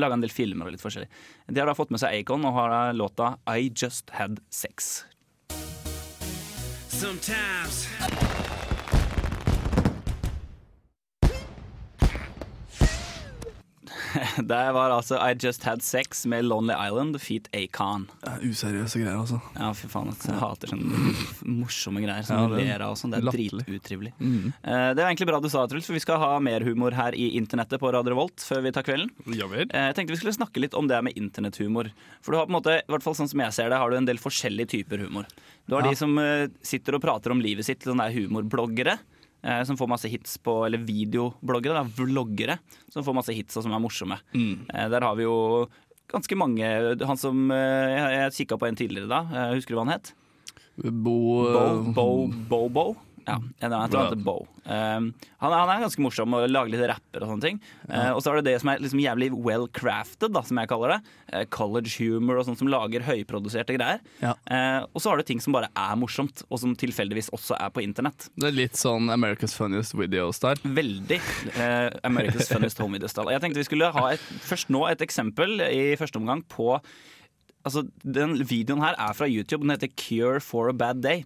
laga 0.00 0.16
en 0.16 0.24
del 0.24 0.32
filmer 0.32 0.68
og 0.68 0.76
litt 0.76 0.84
forskjellig. 0.84 1.10
De 1.48 1.60
har 1.60 1.68
da 1.70 1.76
fått 1.76 1.92
med 1.94 2.02
seg 2.02 2.22
Acon 2.22 2.46
og 2.48 2.56
har 2.56 2.92
låta 2.96 3.34
I 3.48 3.70
Just 3.70 4.10
Had 4.16 4.40
Sex. 4.50 5.04
Sometimes 6.88 7.88
Det 14.52 14.60
var 14.72 14.90
altså 14.94 15.18
I 15.20 15.34
Just 15.38 15.62
Had 15.64 15.82
Sex 15.82 16.24
med 16.26 16.44
Lonely 16.44 16.74
Island, 16.74 17.18
feat 17.20 17.48
Acon. 17.52 18.06
Det 18.22 18.30
er 18.32 18.44
useriøse 18.48 19.00
greier, 19.02 19.18
altså. 19.20 19.40
Ja, 19.58 19.68
fy 19.76 19.88
faen, 19.92 20.08
ass. 20.12 20.24
jeg 20.28 20.38
hater 20.40 20.72
sånne 20.72 21.12
morsomme 21.62 22.00
greier 22.04 22.24
som 22.26 22.38
Ja, 22.40 22.46
vi 22.52 22.64
ler 22.66 22.84
av 22.86 22.94
og 22.94 23.00
sånn. 23.00 23.12
Det 23.12 23.20
er 23.20 23.28
dritutrivelig. 23.30 24.12
Mm. 24.20 24.52
Eh, 24.62 24.88
Det 24.94 25.02
var 25.02 25.10
egentlig 25.10 25.28
bra 25.32 25.40
du 25.44 25.48
sa, 25.52 25.66
Truls, 25.68 25.86
for 25.90 25.96
vi 25.98 26.02
skal 26.04 26.20
ha 26.22 26.30
mer 26.40 26.64
humor 26.66 26.96
her 26.96 27.14
i 27.18 27.30
internettet 27.38 27.80
på 27.82 27.92
Radio 27.92 28.14
Revolt 28.14 28.40
før 28.46 28.62
vi 28.66 28.72
tar 28.76 28.86
kvelden. 28.88 29.10
Ja 29.36 29.48
vel. 29.52 29.68
Eh, 29.68 29.88
Jeg 29.90 29.98
tenkte 29.98 30.16
vi 30.16 30.20
skulle 30.22 30.36
snakke 30.38 30.62
litt 30.64 30.74
om 30.78 30.88
det 30.90 31.02
med 31.04 31.18
internetthumor. 31.20 31.92
For 32.22 32.32
du 32.32 32.38
har 32.40 32.46
på 32.48 32.54
en 32.54 32.58
måte, 32.60 32.78
i 32.82 32.90
hvert 32.92 33.04
fall 33.04 33.18
sånn 33.18 33.28
som 33.30 33.40
jeg 33.44 33.52
ser 33.58 33.68
det, 33.72 33.78
har 33.82 33.90
du 33.92 33.96
en 34.00 34.08
del 34.08 34.18
forskjellige 34.22 34.72
typer 34.78 35.04
humor. 35.06 35.26
Du 35.68 35.76
har 35.76 35.82
Ja. 35.84 35.90
de 35.90 35.96
som 35.96 36.16
eh, 36.18 36.48
sitter 36.62 36.94
og 36.96 37.02
prater 37.04 37.30
om 37.34 37.40
livet 37.40 37.64
sitt, 37.68 37.84
sånne 37.84 38.08
humorbloggere. 38.14 38.98
Eh, 39.44 39.62
Som 39.68 39.76
får 39.76 39.88
masse 39.90 40.08
hits 40.10 40.38
på 40.38 40.64
Eller 40.66 40.78
videobloggere, 40.78 41.82
da, 41.82 41.84
vloggere. 41.98 42.58
Som 42.92 43.04
får 43.06 43.14
masse 43.20 43.34
hits 43.36 43.56
og 43.56 43.66
som 43.66 43.72
er 43.76 43.82
morsomme. 43.82 44.18
Mm. 44.34 44.66
Eh, 44.72 44.88
Der 44.92 45.00
har 45.06 45.14
vi 45.18 45.26
jo 45.28 45.68
ganske 46.12 46.36
mange 46.36 46.66
Han 47.06 47.16
som 47.20 47.50
eh, 47.50 47.92
Jeg, 47.96 48.18
jeg 48.18 48.36
kikka 48.40 48.58
på 48.60 48.68
en 48.68 48.76
tidligere 48.76 49.08
da. 49.08 49.22
Eh, 49.32 49.54
Husker 49.56 49.74
du 49.74 49.80
hva 49.80 49.86
han 49.88 49.96
het? 49.98 50.12
Bo, 50.82 51.16
Bo, 51.52 51.92
Bo, 51.92 52.06
Bo, 52.48 52.60
Bo. 52.72 52.84
Ja, 53.26 53.38
jeg 53.60 53.70
tror 53.70 53.78
han 53.78 53.92
heter 53.92 54.24
Bo. 54.26 54.36
Um, 54.62 55.08
han, 55.42 55.50
er, 55.50 55.56
han 55.58 55.70
er 55.72 55.82
ganske 55.82 56.02
morsom 56.04 56.34
og 56.38 56.44
lager 56.50 56.70
litt 56.72 56.84
rapper 56.90 57.24
og 57.24 57.32
sånne 57.32 57.44
ting. 57.44 57.60
Uh, 57.88 58.12
og 58.14 58.20
så 58.22 58.32
er 58.32 58.40
det 58.40 58.52
det 58.52 58.56
som 58.62 58.70
er 58.72 58.82
liksom 58.82 59.02
jævlig 59.02 59.30
well 59.34 59.66
crafted, 59.74 60.32
da, 60.34 60.42
som 60.46 60.60
jeg 60.60 60.70
kaller 60.70 60.94
det. 60.96 60.98
Uh, 61.32 61.44
college 61.54 61.94
humor 61.98 62.40
og 62.40 62.46
sånt 62.48 62.60
som 62.62 62.70
lager 62.70 63.06
høyproduserte 63.06 63.76
greier. 63.78 64.02
Ja. 64.22 64.34
Uh, 64.46 64.88
og 64.92 65.02
så 65.02 65.12
har 65.12 65.22
du 65.22 65.26
ting 65.26 65.42
som 65.42 65.54
bare 65.54 65.70
er 65.70 65.98
morsomt, 65.98 66.44
og 66.48 66.62
som 66.62 66.74
tilfeldigvis 66.78 67.32
også 67.34 67.58
er 67.58 67.72
på 67.74 67.84
internett. 67.84 68.28
Det 68.38 68.50
er 68.50 68.58
litt 68.58 68.78
sånn 68.78 69.12
America's 69.12 69.54
Funniest 69.58 69.96
Video-style. 69.98 70.74
Veldig 70.76 71.18
eh, 71.52 71.88
America's 72.06 72.50
Funniest 72.50 72.80
Home 72.82 72.98
Video-style. 72.98 73.32
Jeg 73.34 73.42
tenkte 73.44 73.62
vi 73.62 73.68
skulle 73.68 73.90
ha 73.94 74.04
et, 74.14 74.28
først 74.46 74.72
nå 74.72 74.84
et 74.90 75.02
eksempel 75.04 75.62
i 75.68 75.94
første 76.00 76.20
omgang 76.22 76.44
på 76.50 76.76
Altså, 77.62 77.84
Den 78.02 78.40
videoen 78.42 78.82
her 78.82 78.96
er 78.98 79.12
fra 79.14 79.28
YouTube. 79.30 79.62
Den 79.62 79.70
heter 79.70 79.90
Cure 79.94 80.40
for 80.42 80.66
a 80.66 80.72
Bad 80.74 81.02
Day. 81.04 81.22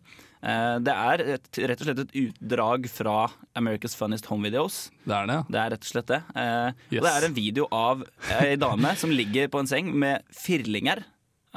Eh, 0.47 0.77
det 0.87 0.93
er 0.95 1.23
et, 1.35 1.49
rett 1.73 1.81
og 1.83 1.89
slett 1.89 2.01
et 2.05 2.13
utdrag 2.21 2.85
fra 2.93 3.15
America's 3.59 3.97
Funniest 3.99 4.29
Home 4.31 4.47
Videos. 4.47 4.77
Det 5.03 5.15
er 5.17 5.27
det, 5.27 5.37
ja. 5.41 5.45
Det 5.51 5.59
er 5.63 5.73
rett 5.75 5.83
og 5.87 5.91
slett 5.91 6.13
det. 6.13 6.21
Eh, 6.39 6.69
Yes. 6.93 7.01
Og 7.01 7.07
det 7.09 7.13
er 7.17 7.27
en 7.27 7.35
video 7.35 7.67
av 7.75 8.05
ei 8.39 8.55
dame 8.61 8.93
som 9.01 9.11
ligger 9.11 9.49
på 9.51 9.59
en 9.63 9.67
seng 9.71 9.91
med 9.99 10.23
firlinger. 10.31 11.03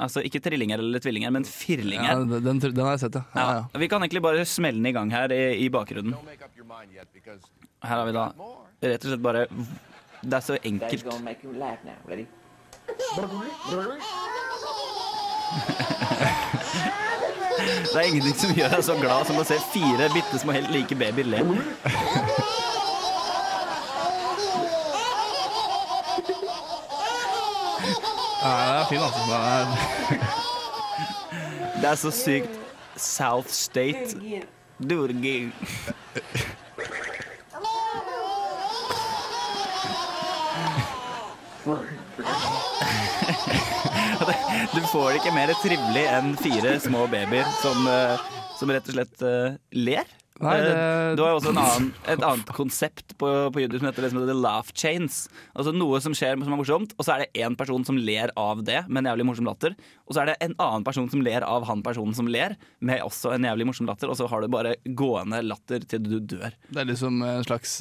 Altså 0.00 0.22
ikke 0.24 0.40
trillinger 0.42 0.80
eller 0.80 0.98
tvillinger, 1.04 1.30
men 1.30 1.44
firlinger. 1.44 2.08
Ja, 2.08 2.40
den, 2.40 2.58
den 2.58 2.80
har 2.82 2.96
jeg 2.96 3.02
sett, 3.04 3.18
ja. 3.20 3.24
ja, 3.36 3.46
Ja, 3.60 3.78
vi 3.82 3.88
kan 3.92 4.00
egentlig 4.02 4.22
bare 4.24 4.46
smelle 4.48 4.80
den 4.80 4.86
i 4.90 4.94
gang 4.96 5.10
her 5.12 5.30
i, 5.36 5.42
i 5.66 5.68
bakgrunnen. 5.70 6.16
Her 7.84 7.96
har 8.00 8.06
vi 8.08 8.16
da 8.16 8.26
rett 8.80 9.04
og 9.04 9.10
slett 9.12 9.22
bare 9.22 9.46
Det 10.24 10.34
er 10.34 10.44
så 10.44 10.56
enkelt. 10.64 11.04
Det 17.60 17.96
er 17.96 18.06
ingenting 18.08 18.36
som 18.38 18.54
gjør 18.56 18.68
deg 18.74 18.84
så 18.84 18.94
glad 19.00 19.26
som 19.28 19.40
å 19.40 19.44
se 19.46 19.58
fire 19.72 20.08
bitte 20.14 20.38
små 20.40 20.52
helt 20.56 20.70
like 20.74 20.94
babyer 20.96 21.26
le. 21.28 21.38
ja. 21.38 21.44
det 28.40 28.80
er 28.80 28.86
fin, 28.88 28.98
altså. 28.98 29.20
Er, 29.34 29.66
Det 31.80 31.88
er 31.88 31.94
så 31.94 32.10
sykt 32.10 32.58
South 32.96 33.48
State. 33.48 34.16
Do 34.80 35.04
it 35.04 35.10
again. 35.10 35.52
Du 44.74 44.80
får 44.86 45.08
det 45.10 45.18
ikke 45.20 45.34
mer 45.34 45.50
trivelig 45.58 46.02
enn 46.14 46.32
fire 46.38 46.76
små 46.82 47.04
babyer 47.10 47.46
som, 47.58 47.82
eh, 47.90 48.20
som 48.58 48.70
rett 48.70 48.86
og 48.90 48.94
slett 48.94 49.22
uh, 49.26 49.56
ler. 49.74 50.06
Nei, 50.40 50.52
Eh, 50.56 50.62
det- 50.64 51.16
Du 51.18 51.22
har 51.24 51.32
jo 51.34 51.38
også 51.40 51.50
en 51.50 51.58
annen, 51.60 51.88
et 52.08 52.22
annet 52.24 52.46
konsept 52.56 53.12
på, 53.18 53.28
på 53.52 53.60
YouTube 53.60 53.80
som 53.82 53.88
heter 53.90 54.06
liksom 54.06 54.22
The 54.28 54.36
Laugh 54.38 54.70
Chains. 54.72 55.26
Altså 55.58 55.74
Noe 55.76 55.98
som 56.00 56.14
skjer 56.16 56.38
som 56.38 56.54
er 56.54 56.60
morsomt, 56.62 56.94
og 56.96 57.04
så 57.04 57.12
er 57.16 57.24
det 57.26 57.42
én 57.42 57.56
person 57.58 57.84
som 57.84 57.98
ler 57.98 58.30
av 58.40 58.62
det 58.64 58.84
med 58.88 59.02
en 59.02 59.10
jævlig 59.10 59.26
morsom 59.28 59.50
latter. 59.50 59.74
Og 60.08 60.14
så 60.16 60.22
er 60.22 60.30
det 60.30 60.36
en 60.46 60.54
annen 60.62 60.86
person 60.86 61.10
som 61.12 61.20
ler 61.26 61.44
av 61.44 61.66
han 61.68 61.82
personen 61.84 62.16
som 62.16 62.30
ler, 62.30 62.54
med 62.80 63.02
også 63.04 63.34
en 63.34 63.44
jævlig 63.50 63.66
morsom 63.68 63.90
latter. 63.90 64.08
Og 64.08 64.16
så 64.16 64.30
har 64.30 64.40
du 64.40 64.48
bare 64.54 64.76
gående 64.86 65.42
latter 65.44 65.84
til 65.84 66.06
du 66.06 66.16
dør. 66.20 66.54
Det 66.70 66.80
er 66.86 66.88
liksom 66.94 67.20
en 67.26 67.44
slags 67.44 67.76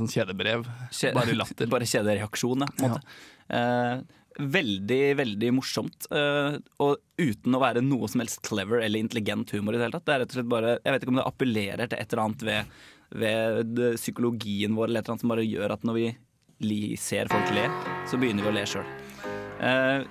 sånn 0.00 0.10
kjedebrev. 0.10 0.66
Kjede, 0.90 1.14
Bare 1.20 1.38
latter. 1.38 1.70
Bare 1.76 1.86
kjedereaksjon, 1.86 2.64
ja. 2.66 2.72
På 2.80 2.88
en 2.88 2.96
måte. 2.96 3.18
Eh, 3.54 3.96
veldig, 4.38 5.16
veldig 5.16 5.52
morsomt. 5.54 6.06
eh, 6.10 6.58
og 6.82 6.96
uten 7.18 7.54
å 7.54 7.62
være 7.62 7.84
noe 7.84 8.08
som 8.10 8.20
helst 8.20 8.42
clever 8.46 8.82
eller 8.82 8.98
intelligent 8.98 9.50
humor 9.54 9.74
i 9.74 9.78
det 9.78 9.88
hele 9.88 9.98
tatt. 9.98 10.06
Det 10.06 10.14
er 10.14 10.20
rett 10.24 10.34
og 10.34 10.38
slett 10.40 10.50
bare, 10.50 10.78
Jeg 10.84 10.92
vet 10.92 11.02
ikke 11.02 11.14
om 11.14 11.22
det 11.22 11.30
appellerer 11.30 11.88
til 11.88 11.98
et 11.98 12.12
eller 12.12 12.24
annet 12.24 12.42
ved, 12.42 12.76
ved 13.14 13.82
psykologien 13.96 14.74
vår 14.74 14.90
eller 14.90 15.00
et 15.00 15.06
eller 15.06 15.14
annet 15.14 15.26
som 15.26 15.34
bare 15.34 15.46
gjør 15.46 15.76
at 15.76 15.84
når 15.84 15.94
vi 15.94 16.96
ser 16.96 17.28
folk 17.28 17.50
le, 17.54 17.66
så 18.08 18.18
begynner 18.18 18.46
vi 18.46 18.50
å 18.50 18.54
le 18.54 18.64
sjøl. 18.66 18.86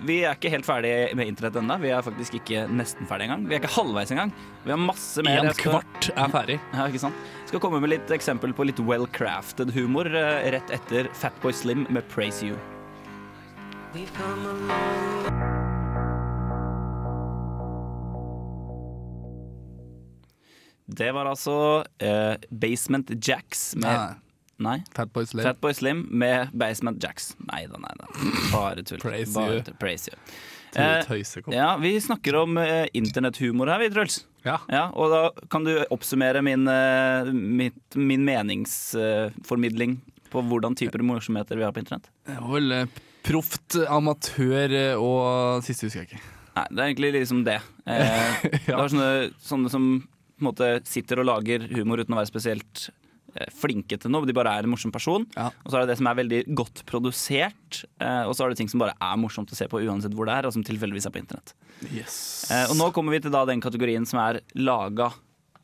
vi 0.05 0.17
er 0.23 0.35
ikke 0.35 0.49
helt 0.49 0.65
ferdig 0.65 1.15
med 1.15 1.27
internett 1.27 1.55
ennå. 1.59 1.77
Vi 1.81 1.89
er 1.89 2.01
faktisk 2.01 2.35
ikke 2.39 2.65
nesten 2.71 3.07
ferdig 3.07 3.27
engang. 3.27 3.47
Vi 3.47 3.55
er 3.55 3.61
ikke 3.61 3.73
halvveis 3.75 4.11
engang. 4.11 4.31
Vi 4.63 4.71
har 4.71 4.79
masse 4.79 5.23
mer. 5.25 5.43
En 5.43 5.53
kvart 5.57 6.11
er 6.15 6.29
ferdig. 6.35 6.59
ja, 6.73 6.87
ikke 6.87 7.03
sant? 7.05 7.15
Skal 7.47 7.63
komme 7.63 7.81
med 7.83 7.93
litt 7.95 8.13
eksempel 8.13 8.53
på 8.53 8.67
litt 8.69 8.79
well-crafted 8.79 9.73
humor 9.75 10.07
eh, 10.07 10.51
rett 10.55 10.71
etter 10.71 11.11
Fatboy 11.13 11.53
Slim 11.53 11.87
med 11.89 12.07
Praise 12.13 12.45
You. 12.45 12.59
Det 20.85 21.12
var 21.12 21.25
altså 21.25 21.85
eh, 22.01 22.33
Basement 22.50 23.12
Jacks 23.27 23.75
med 23.75 23.93
Nei. 23.93 24.15
Nei? 24.57 24.83
Fatboy 24.95 25.25
Slim. 25.25 25.45
Fat 25.45 25.75
Slim 25.77 26.01
med 26.09 26.50
Basement 26.53 27.03
Jacks. 27.03 27.35
Nei 27.38 27.67
da, 27.69 27.77
nei 27.77 27.93
da. 28.00 28.09
Bare 28.50 28.81
tull. 28.81 28.97
Praise 29.03 29.33
Bare 29.33 29.62
you. 29.62 29.77
Praise 29.77 30.09
you. 30.09 30.17
Eh, 30.73 31.05
ja, 31.53 31.77
vi 31.77 31.93
snakker 32.01 32.35
om 32.41 32.57
eh, 32.57 32.88
internetthumor 32.97 33.69
her, 33.69 33.79
vi, 33.79 33.93
Truls. 33.93 34.23
Ja. 34.41 34.57
Ja, 34.73 34.88
og 34.89 35.13
da 35.13 35.45
kan 35.53 35.69
du 35.69 35.75
oppsummere 35.93 36.41
min, 36.41 36.65
eh, 36.67 37.29
mitt, 37.33 37.95
min 37.95 38.25
meningsformidling 38.25 40.00
på 40.33 40.41
hvordan 40.50 40.73
typer 40.81 41.05
morsomheter 41.05 41.62
vi 41.62 41.63
har 41.69 41.77
på 41.77 41.85
internett? 41.85 42.09
Eh, 42.25 42.41
proft, 43.23 43.77
amatør 43.89 44.73
eh, 44.77 44.95
og 44.99 45.63
siste 45.65 45.87
husker 45.87 46.03
jeg 46.03 46.11
ikke. 46.13 46.23
Nei, 46.53 46.65
det 46.69 46.81
er 46.83 46.89
egentlig 46.91 47.13
liksom 47.15 47.45
det. 47.47 47.59
Eh, 47.89 48.43
Det 48.67 48.73
er 48.75 48.91
sånne, 48.91 49.13
sånne 49.41 49.71
som 49.73 49.87
på 50.03 50.43
en 50.43 50.49
måte 50.49 50.67
sitter 50.89 51.21
og 51.23 51.29
lager 51.29 51.63
humor 51.71 52.01
uten 52.03 52.13
å 52.13 52.19
være 52.19 52.29
spesielt 52.29 52.87
eh, 53.33 53.47
flinke 53.57 53.97
til 54.01 54.11
noe. 54.13 54.27
De 54.27 54.35
bare 54.35 54.51
er 54.59 54.67
en 54.67 54.73
morsom 54.73 54.91
person. 54.93 55.25
Ja. 55.37 55.47
Og 55.63 55.71
så 55.71 55.77
er 55.79 55.85
det 55.85 55.93
det 55.93 55.99
som 56.01 56.09
er 56.11 56.17
veldig 56.19 56.41
godt 56.59 56.83
produsert. 56.89 57.83
eh, 58.03 58.23
Og 58.27 58.35
så 58.35 58.43
er 58.45 58.53
det 58.53 58.59
ting 58.61 58.69
som 58.71 58.83
bare 58.83 58.93
er 58.99 59.17
morsomt 59.21 59.53
å 59.53 59.57
se 59.57 59.69
på 59.71 59.81
uansett 59.85 60.13
hvor 60.17 60.27
det 60.29 60.35
er, 60.35 60.49
og 60.49 60.53
som 60.57 60.65
tilfeldigvis 60.67 61.07
er 61.09 61.15
på 61.15 61.21
internett. 61.23 61.55
Yes. 61.93 62.17
Eh, 62.53 62.65
Og 62.69 62.77
nå 62.81 62.91
kommer 62.93 63.15
vi 63.15 63.23
til 63.25 63.33
da 63.33 63.45
den 63.49 63.63
kategorien 63.63 64.05
som 64.09 64.19
er 64.25 64.41
laga, 64.59 65.09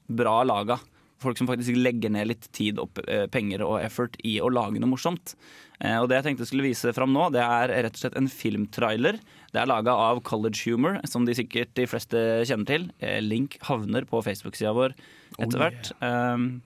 bra 0.09 0.39
laga. 0.47 0.79
Folk 1.19 1.37
som 1.37 1.49
faktisk 1.49 1.75
legger 1.75 2.13
ned 2.15 2.29
litt 2.29 2.45
tid, 2.55 2.77
og 2.79 2.95
eh, 3.07 3.25
penger 3.31 3.63
og 3.65 3.81
effort 3.83 4.13
i 4.23 4.37
å 4.39 4.47
lage 4.51 4.79
noe 4.79 4.87
morsomt. 4.93 5.33
Eh, 5.81 5.97
Og 5.99 6.07
det 6.07 6.15
jeg 6.19 6.25
tenkte 6.29 6.45
jeg 6.45 6.51
skulle 6.53 6.67
vise 6.69 6.93
fram 6.95 7.11
nå, 7.11 7.25
det 7.35 7.43
er 7.43 7.73
rett 7.83 7.97
og 7.97 7.99
slett 8.05 8.15
en 8.19 8.29
filmtrailer. 8.31 9.19
Det 9.51 9.59
er 9.59 9.67
laga 9.67 9.91
av 9.91 10.21
College 10.23 10.63
Humor, 10.69 10.99
som 11.07 11.25
de 11.27 11.35
sikkert 11.35 11.73
de 11.75 11.87
fleste 11.91 12.21
kjenner 12.47 12.69
til. 12.71 12.87
Eh, 13.03 13.19
Link 13.23 13.57
havner 13.67 14.07
på 14.07 14.21
Facebook-sida 14.23 14.71
vår 14.77 14.95
etter 15.39 15.59
hvert. 15.59 15.91
Um, 15.99 16.61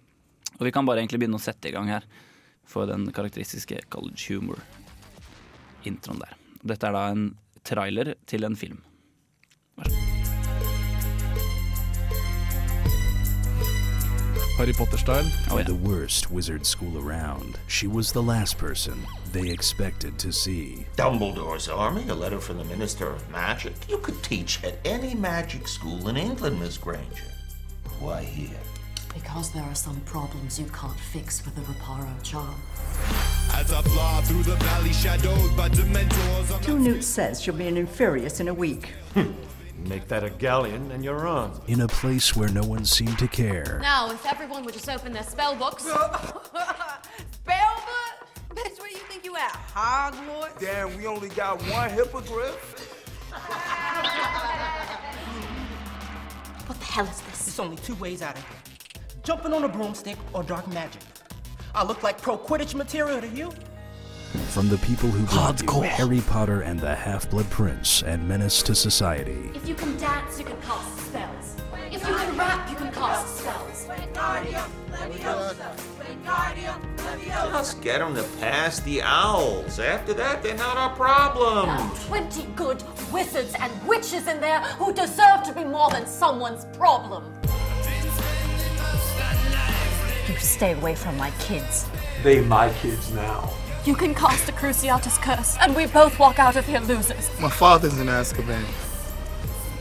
og 0.59 0.67
vi 0.67 0.71
kan 0.75 0.85
bare 0.85 1.01
egentlig 1.01 1.23
begynne 1.23 1.39
å 1.41 1.43
sette 1.43 1.69
i 1.71 1.73
gang 1.73 1.89
her 1.89 2.05
for 2.69 2.85
den 2.89 3.09
karakteristiske 3.13 3.81
College 3.89 4.21
Humor-introen 4.29 6.21
der. 6.21 6.37
Dette 6.63 6.87
er 6.89 6.95
da 6.95 7.07
en 7.11 7.29
trailer 7.65 8.13
til 8.29 8.45
en 8.45 8.55
film. 8.59 8.83
Harry 14.57 14.73
Potter-style. 14.73 15.25
Oh, 15.49 15.57
yeah. 15.57 15.63
The 15.63 15.73
worst 15.73 16.29
wizard 16.29 16.65
school 16.65 16.99
around. 16.99 17.57
She 17.67 17.87
was 17.87 18.11
the 18.11 18.21
last 18.21 18.57
person 18.57 18.99
they 19.31 19.49
expected 19.49 20.19
to 20.19 20.31
see. 20.31 20.85
Dumbledore's 20.95 21.67
army, 21.67 22.07
a 22.09 22.13
letter 22.13 22.39
from 22.39 22.59
the 22.59 22.63
Minister 22.65 23.07
of 23.07 23.27
Magic. 23.31 23.73
You 23.89 23.97
could 23.97 24.21
teach 24.21 24.63
at 24.63 24.77
any 24.85 25.15
magic 25.15 25.67
school 25.67 26.07
in 26.07 26.17
England, 26.17 26.59
Miss 26.59 26.77
Granger. 26.77 27.31
Why 27.99 28.23
here? 28.23 28.59
Because 29.15 29.51
there 29.51 29.63
are 29.63 29.75
some 29.75 29.99
problems 30.01 30.59
you 30.59 30.65
can't 30.67 30.99
fix 30.99 31.43
with 31.45 31.57
a 31.57 31.61
Reparo 31.61 32.21
charm. 32.23 32.55
As 33.53 33.73
I 33.73 33.81
fly 33.81 34.21
through 34.25 34.43
the 34.43 34.55
valley 34.55 34.93
shadowed 34.93 35.57
by 35.57 35.69
dementors. 35.69 36.63
Two 36.63 36.77
Newt 36.77 37.03
says 37.03 37.41
she'll 37.41 37.55
be 37.55 37.67
an 37.67 37.75
Inferius 37.75 38.39
in 38.39 38.47
a 38.47 38.53
week. 38.53 38.89
Hmm. 39.15 39.31
Make 39.77 40.07
that 40.07 40.23
a 40.23 40.29
galleon 40.29 40.91
and 40.91 41.03
you're 41.03 41.27
on. 41.27 41.59
In 41.67 41.81
a 41.81 41.87
place 41.87 42.35
where 42.35 42.49
no 42.49 42.63
one 42.63 42.85
seemed 42.85 43.19
to 43.19 43.27
care. 43.27 43.79
Now, 43.81 44.11
if 44.11 44.25
everyone 44.25 44.63
would 44.63 44.73
just 44.73 44.89
open 44.89 45.11
their 45.11 45.23
spell 45.23 45.55
books. 45.55 45.83
spell 45.83 45.97
book? 47.43 48.27
Bitch, 48.55 48.79
where 48.79 48.89
you 48.89 48.97
think 48.97 49.25
you 49.25 49.35
at? 49.35 49.51
Hogwarts? 49.73 50.59
Damn, 50.59 50.95
we 50.97 51.07
only 51.07 51.29
got 51.29 51.61
one 51.63 51.89
hippogriff? 51.89 52.89
What 56.67 56.79
the 56.79 56.85
hell 56.85 57.05
is 57.05 57.19
this? 57.21 57.45
There's 57.45 57.59
only 57.59 57.77
two 57.77 57.95
ways 57.95 58.21
out 58.21 58.37
of 58.37 58.47
here. 58.47 58.57
Jumping 59.23 59.53
on 59.53 59.63
a 59.63 59.69
broomstick 59.69 60.17
or 60.33 60.43
dark 60.43 60.67
magic. 60.67 61.01
I 61.75 61.83
look 61.83 62.03
like 62.03 62.21
pro 62.21 62.37
Quidditch 62.37 62.75
material 62.75 63.19
to 63.19 63.27
you? 63.27 63.51
From 64.33 64.67
the 64.67 64.79
people 64.79 65.09
who 65.09 65.25
brought 65.27 65.61
you 65.61 65.81
Harry 65.81 66.21
Potter 66.21 66.61
and 66.61 66.79
the 66.79 66.95
Half-Blood 66.95 67.47
Prince 67.51 68.01
and 68.01 68.27
Menace 68.27 68.63
to 68.63 68.73
Society. 68.73 69.51
If 69.53 69.67
you 69.67 69.75
can 69.75 69.95
dance, 69.97 70.39
you 70.39 70.45
can 70.45 70.59
cast 70.61 70.97
spells. 71.07 71.55
If 71.91 72.07
you 72.07 72.15
can 72.15 72.35
rap, 72.35 72.67
you 72.67 72.75
can 72.75 72.91
cast 72.91 73.37
spells. 73.37 73.87
Just 77.29 77.81
get 77.81 77.99
them 77.99 78.15
to 78.15 78.23
pass 78.39 78.79
the 78.79 79.03
owls. 79.03 79.77
After 79.79 80.15
that, 80.15 80.41
they're 80.41 80.57
not 80.57 80.77
our 80.77 80.95
problem. 80.95 81.91
Twenty 82.07 82.47
good 82.55 82.83
wizards 83.11 83.53
and 83.59 83.71
witches 83.87 84.27
in 84.27 84.41
there 84.41 84.61
who 84.61 84.93
deserve 84.93 85.43
to 85.43 85.53
be 85.53 85.63
more 85.63 85.91
than 85.91 86.07
someone's 86.07 86.65
problem. 86.75 87.31
You 90.27 90.35
stay 90.37 90.73
away 90.73 90.95
from 90.95 91.17
my 91.17 91.29
kids. 91.39 91.87
They 92.23 92.41
my 92.41 92.71
kids 92.73 93.11
now. 93.11 93.53
You 93.85 93.95
can 93.95 94.15
cast 94.15 94.47
a 94.47 94.53
Cruciatus 94.53 95.21
curse, 95.21 95.57
and 95.59 95.75
we 95.75 95.87
both 95.87 96.17
walk 96.17 96.39
out 96.39 96.55
of 96.55 96.65
here 96.65 96.79
losers. 96.79 97.29
My 97.41 97.49
father's 97.49 97.99
in 97.99 98.07
Azkaban. 98.07 98.63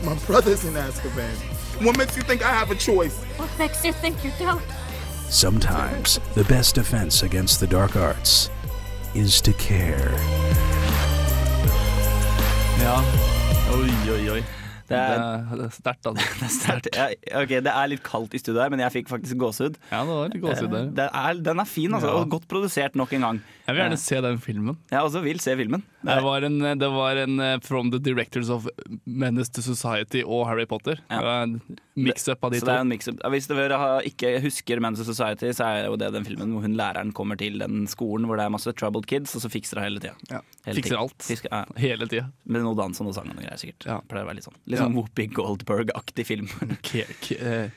My 0.03 0.13
brother's 0.25 0.65
in 0.65 0.73
Azkaban. 0.73 1.33
What 1.85 1.97
makes 1.97 2.17
you 2.17 2.23
think 2.23 2.45
I 2.45 2.49
have 2.49 2.69
a 2.69 2.75
choice? 2.75 3.17
What 3.37 3.49
makes 3.57 3.85
you 3.85 3.93
think 3.93 4.21
you 4.25 4.31
don't? 4.37 4.61
Sometimes 5.29 6.19
the 6.35 6.43
best 6.43 6.75
defense 6.75 7.23
against 7.23 7.61
the 7.61 7.67
dark 7.67 7.95
arts 7.95 8.49
is 9.15 9.39
to 9.39 9.53
care. 9.53 10.11
Ja. 12.79 13.01
Oi, 13.71 13.89
oi, 14.11 14.29
oi. 14.31 14.43
Det 14.93 15.01
er, 15.01 15.63
er 15.67 15.73
sterkt, 15.73 16.09
altså. 16.11 16.27
det, 16.39 16.47
er 16.47 16.53
sterkt. 16.53 16.89
Ja, 16.95 17.07
ok, 17.41 17.53
det 17.67 17.73
er 17.73 17.89
litt 17.91 18.03
kaldt 18.05 18.35
i 18.37 18.41
studio 18.41 18.61
her, 18.61 18.71
men 18.73 18.83
jeg 18.85 18.95
fikk 18.99 19.11
faktisk 19.11 19.39
gåsehud. 19.41 19.79
Ja, 19.91 20.03
det 20.05 20.17
var 20.19 20.33
litt 20.33 20.43
gåsehud 20.43 20.77
der. 20.97 21.09
Eh, 21.09 21.23
er, 21.31 21.41
den 21.49 21.63
er 21.63 21.69
fin, 21.69 21.93
altså, 21.93 22.11
Ja. 22.13 22.21
og 22.21 22.29
godt 22.33 22.47
produsert 22.51 22.95
nok 22.99 23.13
en 23.17 23.27
gang. 23.27 23.41
Jeg 23.67 23.75
vil 23.75 23.83
gjerne 23.85 23.99
se 24.03 24.21
den 24.27 24.39
filmen. 24.43 24.77
Jeg 24.91 25.09
også 25.09 25.23
vil 25.25 25.41
se 25.43 25.57
filmen. 25.59 25.83
Det 26.03 26.17
var 26.25 26.41
en, 26.43 26.57
det 26.79 26.89
var 26.91 27.15
en 27.15 27.39
eh, 27.39 27.59
From 27.63 27.89
the 27.91 27.99
Directors 28.03 28.49
of 28.49 28.67
Menace 29.05 29.51
to 29.55 29.61
Society 29.63 30.21
og 30.25 30.45
Harry 30.49 30.65
Potter. 30.67 30.99
En 31.09 31.61
Mix-up 31.95 32.43
av 32.43 32.51
de 32.51 32.59
så 32.59 32.65
to. 32.65 32.71
det 32.71 32.79
en 32.81 32.89
mix-up. 32.89 33.19
Hvis 33.31 33.47
dere 33.47 33.77
ikke 34.09 34.31
husker 34.43 34.81
Men's 34.83 35.03
Society, 35.05 35.51
så 35.55 35.67
er 35.69 35.85
jo 35.87 35.95
det 36.01 36.09
den 36.15 36.25
filmen 36.27 36.51
hvor 36.55 36.65
hun 36.65 36.75
læreren 36.79 37.13
kommer 37.15 37.37
til 37.39 37.59
den 37.61 37.85
skolen 37.87 38.25
hvor 38.27 38.35
det 38.41 38.47
er 38.47 38.53
masse 38.55 38.73
troubled 38.73 39.05
kids, 39.07 39.35
og 39.37 39.43
så 39.45 39.51
fikser 39.53 39.79
det 39.79 39.83
hele 39.87 40.01
tida. 40.03 40.15
Ja. 40.31 40.41
Hele 40.65 40.75
Fikser 40.81 40.95
tiden. 40.95 41.03
alt. 41.05 41.27
Fisker, 41.29 41.53
ja. 41.53 41.63
Hele 41.85 42.07
tida. 42.11 42.25
Med 42.49 42.65
noe 42.65 42.75
dans 42.81 42.99
og 42.99 43.07
noe 43.07 43.15
sang 43.15 43.29
og 43.29 43.37
noe 43.37 43.45
greier, 43.45 43.61
sikkert. 43.61 43.85
Ja. 43.87 43.99
Pleier 44.09 44.25
å 44.25 44.31
være 44.31 44.39
litt 44.41 44.47
sånn. 44.49 44.57
Litt 44.65 44.79
Ja. 44.79 44.83
sånn 44.87 44.97
Whoopi 44.97 45.27
Goldberg-aktig 45.37 46.25
film. 46.27 46.49
Care, 46.89 47.15
ca- 47.21 47.69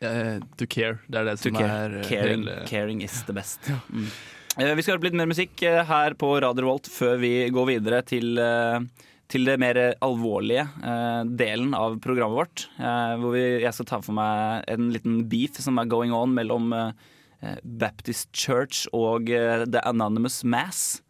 eh, 0.00 0.38
to 0.56 0.66
care. 0.66 0.98
Det 1.10 1.18
er 1.20 1.24
det 1.28 1.36
To 1.42 1.48
som 1.50 1.58
care. 1.58 1.74
er 1.84 1.98
uh, 2.00 2.08
caring, 2.08 2.46
hele- 2.46 2.64
caring 2.70 3.02
is 3.02 3.22
the 3.26 3.32
best. 3.36 3.60
Mm. 3.90 4.06
Eh, 4.58 4.74
Vi 4.74 4.84
skal 4.84 4.96
høre 4.96 5.08
litt 5.08 5.18
mer 5.18 5.30
musikk 5.30 5.62
eh, 5.66 5.82
her 5.88 6.14
på 6.18 6.30
Radio 6.42 6.62
Revolt 6.62 6.90
før 6.92 7.18
vi 7.22 7.32
går 7.54 7.66
videre 7.72 8.02
til, 8.06 8.38
eh, 8.38 8.84
til 9.30 9.48
det 9.48 9.56
mer 9.58 9.80
alvorlige 10.04 10.68
delen 11.34 11.72
av 11.74 11.96
programmet 12.04 12.38
vårt. 12.38 12.64
Hvor 12.76 13.34
jeg 13.34 13.72
skal 13.72 13.88
ta 13.88 13.98
for 14.04 14.14
meg 14.14 14.68
en 14.70 14.90
liten 14.92 15.22
beef 15.32 15.56
som 15.64 15.80
er 15.80 15.88
going 15.90 16.12
on 16.14 16.34
mellom 16.36 16.68
Baptist 17.64 18.28
Church 18.36 18.84
og 18.92 19.32
The 19.32 19.80
Anonymous 19.88 20.44
Mass. 20.44 21.00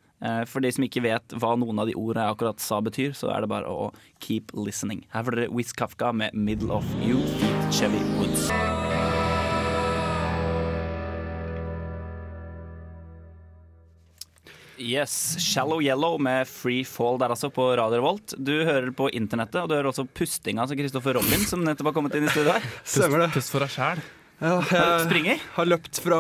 For 0.49 0.63
de 0.63 0.71
som 0.73 0.87
ikke 0.87 1.03
vet 1.05 1.37
hva 1.37 1.53
noen 1.59 1.83
av 1.83 1.91
de 1.91 1.99
ordene 1.99 2.25
jeg 2.29 2.37
akkurat 2.39 2.63
sa 2.63 2.79
betyr, 2.81 3.13
så 3.19 3.35
er 3.35 3.43
det 3.45 3.51
bare 3.51 3.69
å 3.69 3.91
keep 4.25 4.55
listening. 4.57 5.05
Her 5.13 5.27
får 5.27 5.37
dere 5.37 5.53
Wiz 5.53 5.75
Kafka 5.75 6.15
med 6.15 6.33
'Middle 6.33 6.71
of 6.71 6.87
You' 7.03 7.27
Chevy 7.75 8.01
Woods. 8.17 8.49
Yes, 14.79 15.37
Shallow 15.39 15.79
Yellow 15.83 16.19
med 16.19 16.49
Free 16.51 16.83
Fall 16.85 17.19
der 17.23 17.31
altså 17.31 17.51
på 17.55 17.69
Radio 17.79 18.01
Revolt. 18.01 18.35
Du 18.43 18.53
hører 18.67 18.91
på 18.97 19.07
internettet, 19.15 19.61
og 19.63 19.71
du 19.71 19.77
hører 19.77 19.93
også 19.93 20.07
pustinga 20.11 20.67
til 20.67 20.81
Kristoffer 20.83 21.15
Robin, 21.15 21.45
som 21.47 21.63
nettopp 21.63 21.93
har 21.93 21.97
kommet 22.01 22.17
inn 22.19 22.27
i 22.27 22.33
studio 22.35 22.57
her. 22.57 22.67
Stemmer 22.97 23.23
det. 23.23 23.31
Pust 23.37 23.55
for 23.55 23.63
deg 23.63 23.71
sjæl. 23.75 24.03
Ja, 24.43 24.57
Har 24.67 25.05
springer? 25.07 25.39
har 25.55 25.69
løpt 25.71 26.01
fra 26.03 26.19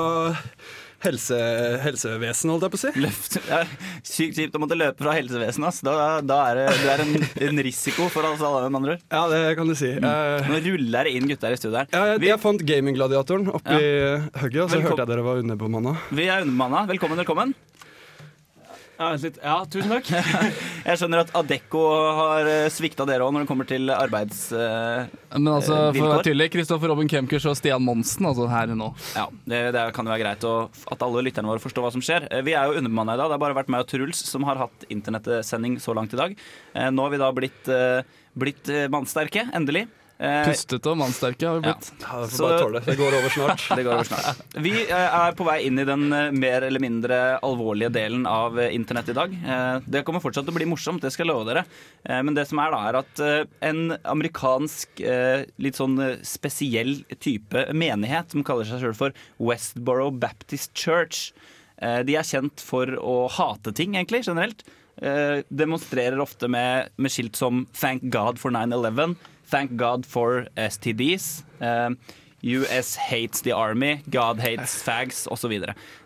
helse, 1.05 1.37
helsevesen, 1.83 2.53
holdt 2.55 2.63
jeg 2.69 2.73
på 2.73 2.79
å 2.79 2.83
si. 2.85 2.93
Løft. 3.03 3.35
Ja, 3.51 3.59
sykt 4.07 4.39
kjipt 4.39 4.55
å 4.57 4.63
måtte 4.63 4.79
løpe 4.79 5.03
fra 5.03 5.17
helsevesenet. 5.19 5.67
ass. 5.73 5.83
Da, 5.85 5.97
da 6.25 6.39
er 6.53 6.61
det, 6.63 6.69
det 6.85 6.93
er 6.95 7.03
en, 7.05 7.13
en 7.51 7.61
risiko 7.67 8.07
for 8.15 8.31
oss 8.31 8.41
alle. 8.47 8.63
med 8.71 8.79
andre 8.85 8.95
ord. 8.95 9.05
Ja, 9.13 9.25
det 9.35 9.43
kan 9.59 9.69
du 9.69 9.75
si. 9.77 9.91
Eh, 9.99 10.47
Nå 10.49 10.63
ruller 10.71 11.11
det 11.11 11.17
inn 11.19 11.27
gutter 11.29 11.53
i 11.53 11.59
studio 11.61 11.83
her. 11.83 11.91
ja, 11.91 12.07
jeg, 12.15 12.23
jeg 12.31 12.41
fant 12.47 12.65
gaminggladiatoren 12.71 13.51
oppi 13.59 13.83
hugget, 13.83 14.63
og 14.63 14.71
så 14.71 14.79
Velkom- 14.79 14.89
hørte 14.95 15.03
jeg 15.03 15.13
dere 15.17 15.27
var 15.27 15.43
underbemanna. 15.43 15.99
Vi 16.15 16.31
er 16.31 16.47
underbemanna. 16.47 16.87
Velkommen, 16.95 17.21
velkommen. 17.21 17.57
Ja, 18.99 19.57
tusen 19.67 19.91
takk. 19.91 20.07
Jeg 20.89 20.99
skjønner 21.01 21.23
at 21.25 21.33
Adecco 21.35 21.81
har 22.19 22.47
svikta 22.71 23.07
dere 23.09 23.25
òg 23.27 23.33
når 23.35 23.45
det 23.45 23.49
kommer 23.51 23.67
til 23.69 23.91
arbeidsvilkår. 23.91 25.09
eh, 25.35 25.39
Men 25.41 25.51
altså, 25.57 25.79
eh, 25.89 25.97
for 25.97 26.07
å 26.07 26.11
være 26.13 26.27
tydelig, 26.29 26.47
Kristoffer 26.55 26.93
Robin 26.93 27.11
Kemkers 27.11 27.47
og 27.51 27.57
Stian 27.59 27.83
Monsen 27.83 28.29
altså 28.31 28.47
her 28.53 28.71
nå. 28.77 28.93
Ja, 29.17 29.27
det, 29.51 29.63
det 29.75 29.83
kan 29.97 30.07
jo 30.07 30.15
være 30.15 30.23
greit 30.23 30.47
å, 30.47 30.55
at 30.95 31.03
alle 31.09 31.25
lytterne 31.27 31.51
våre 31.51 31.63
forstår 31.65 31.89
hva 31.89 31.93
som 31.97 32.05
skjer. 32.05 32.29
Eh, 32.31 32.45
Vi 32.47 32.55
er 32.55 32.71
jo 32.71 32.79
underbemanna 32.79 33.17
i 33.17 33.23
dag. 33.23 33.33
Det 33.33 33.39
har 33.39 33.45
bare 33.49 33.59
vært 33.59 33.73
meg 33.75 33.83
og 33.87 33.91
Truls 33.91 34.23
som 34.31 34.47
har 34.47 34.63
hatt 34.63 34.87
internettsending 34.95 35.81
så 35.83 35.97
langt 35.99 36.15
i 36.15 36.21
dag. 36.21 36.39
Eh, 36.77 36.91
Nå 36.95 37.09
har 37.09 37.15
vi 37.17 37.23
da 37.25 37.33
blitt, 37.35 37.69
eh, 37.75 38.07
blitt 38.39 38.71
eh, 38.71 38.87
mannsterke, 38.93 39.49
endelig. 39.57 39.89
Eh, 40.25 40.47
Pustete 40.49 40.89
og 40.93 40.97
mannsterke 41.01 41.49
har 41.51 41.59
vi 41.59 41.67
blitt. 41.67 41.89
Ja, 42.01 42.21
det 42.25 42.39
bare 42.41 42.59
tåle. 42.63 42.81
Det 42.87 42.95
går 42.99 43.17
over 43.19 43.33
snart. 43.35 43.65
det 43.77 43.85
går 43.87 43.95
over 43.99 44.09
snart. 44.09 44.45
Vi 44.65 44.73
eh, 44.87 45.17
er 45.21 45.37
på 45.37 45.47
vei 45.49 45.59
inn 45.69 45.81
i 45.83 45.87
den 45.89 46.07
eh, 46.17 46.31
mer 46.35 46.65
eller 46.69 46.81
mindre 46.83 47.19
alvorlige 47.45 47.93
delen 47.95 48.25
av 48.31 48.57
internett 48.71 49.11
i 49.13 49.17
dag. 49.19 49.35
Eh, 49.37 49.77
Det 49.85 50.05
kommer 50.07 50.25
fortsatt 50.25 50.47
til 50.49 50.55
å 50.55 50.59
bli 50.59 50.69
morsomt, 50.71 51.03
det 51.05 51.13
skal 51.15 51.27
jeg 51.27 51.33
love 51.35 51.49
dere. 51.51 51.65
Eh, 52.09 52.23
Men 52.25 52.39
det 52.39 52.47
som 52.51 52.63
er 52.65 52.73
da, 52.75 52.81
er 52.89 53.01
at 53.03 53.25
en 53.69 53.83
amerikansk 54.15 55.01
eh, 55.05 55.45
litt 55.61 55.77
sånn 55.79 55.99
spesiell 56.25 56.97
type 57.21 57.67
menighet 57.77 58.33
som 58.33 58.45
kaller 58.47 58.69
seg 58.69 58.81
selv 58.87 58.99
for 58.99 59.15
Westboro 59.43 60.09
Baptist 60.11 60.73
Church, 60.79 61.33
eh, 61.83 62.01
de 62.07 62.17
er 62.17 62.25
kjent 62.27 62.63
for 62.65 62.87
å 63.01 63.19
hate 63.35 63.75
ting, 63.77 63.95
egentlig, 63.99 64.25
generelt. 64.27 64.65
Eh, 65.03 65.43
Demonstrerer 65.51 66.21
ofte 66.23 66.49
med, 66.49 66.89
med 66.97 67.11
skilt 67.11 67.37
som 67.37 67.67
'Thank 67.73 68.03
God 68.13 68.39
for 68.39 68.51
9-11', 68.51 69.17
'Thank 69.51 69.77
God 69.79 70.07
for 70.07 70.47
STDs'. 70.57 71.43
eh, 71.61 71.91
US 72.45 72.97
hates 72.97 73.41
the 73.43 73.53
army, 73.53 74.03
God 74.07 74.41
hates 74.41 74.83
fags 74.83 75.27
osv. 75.27 75.63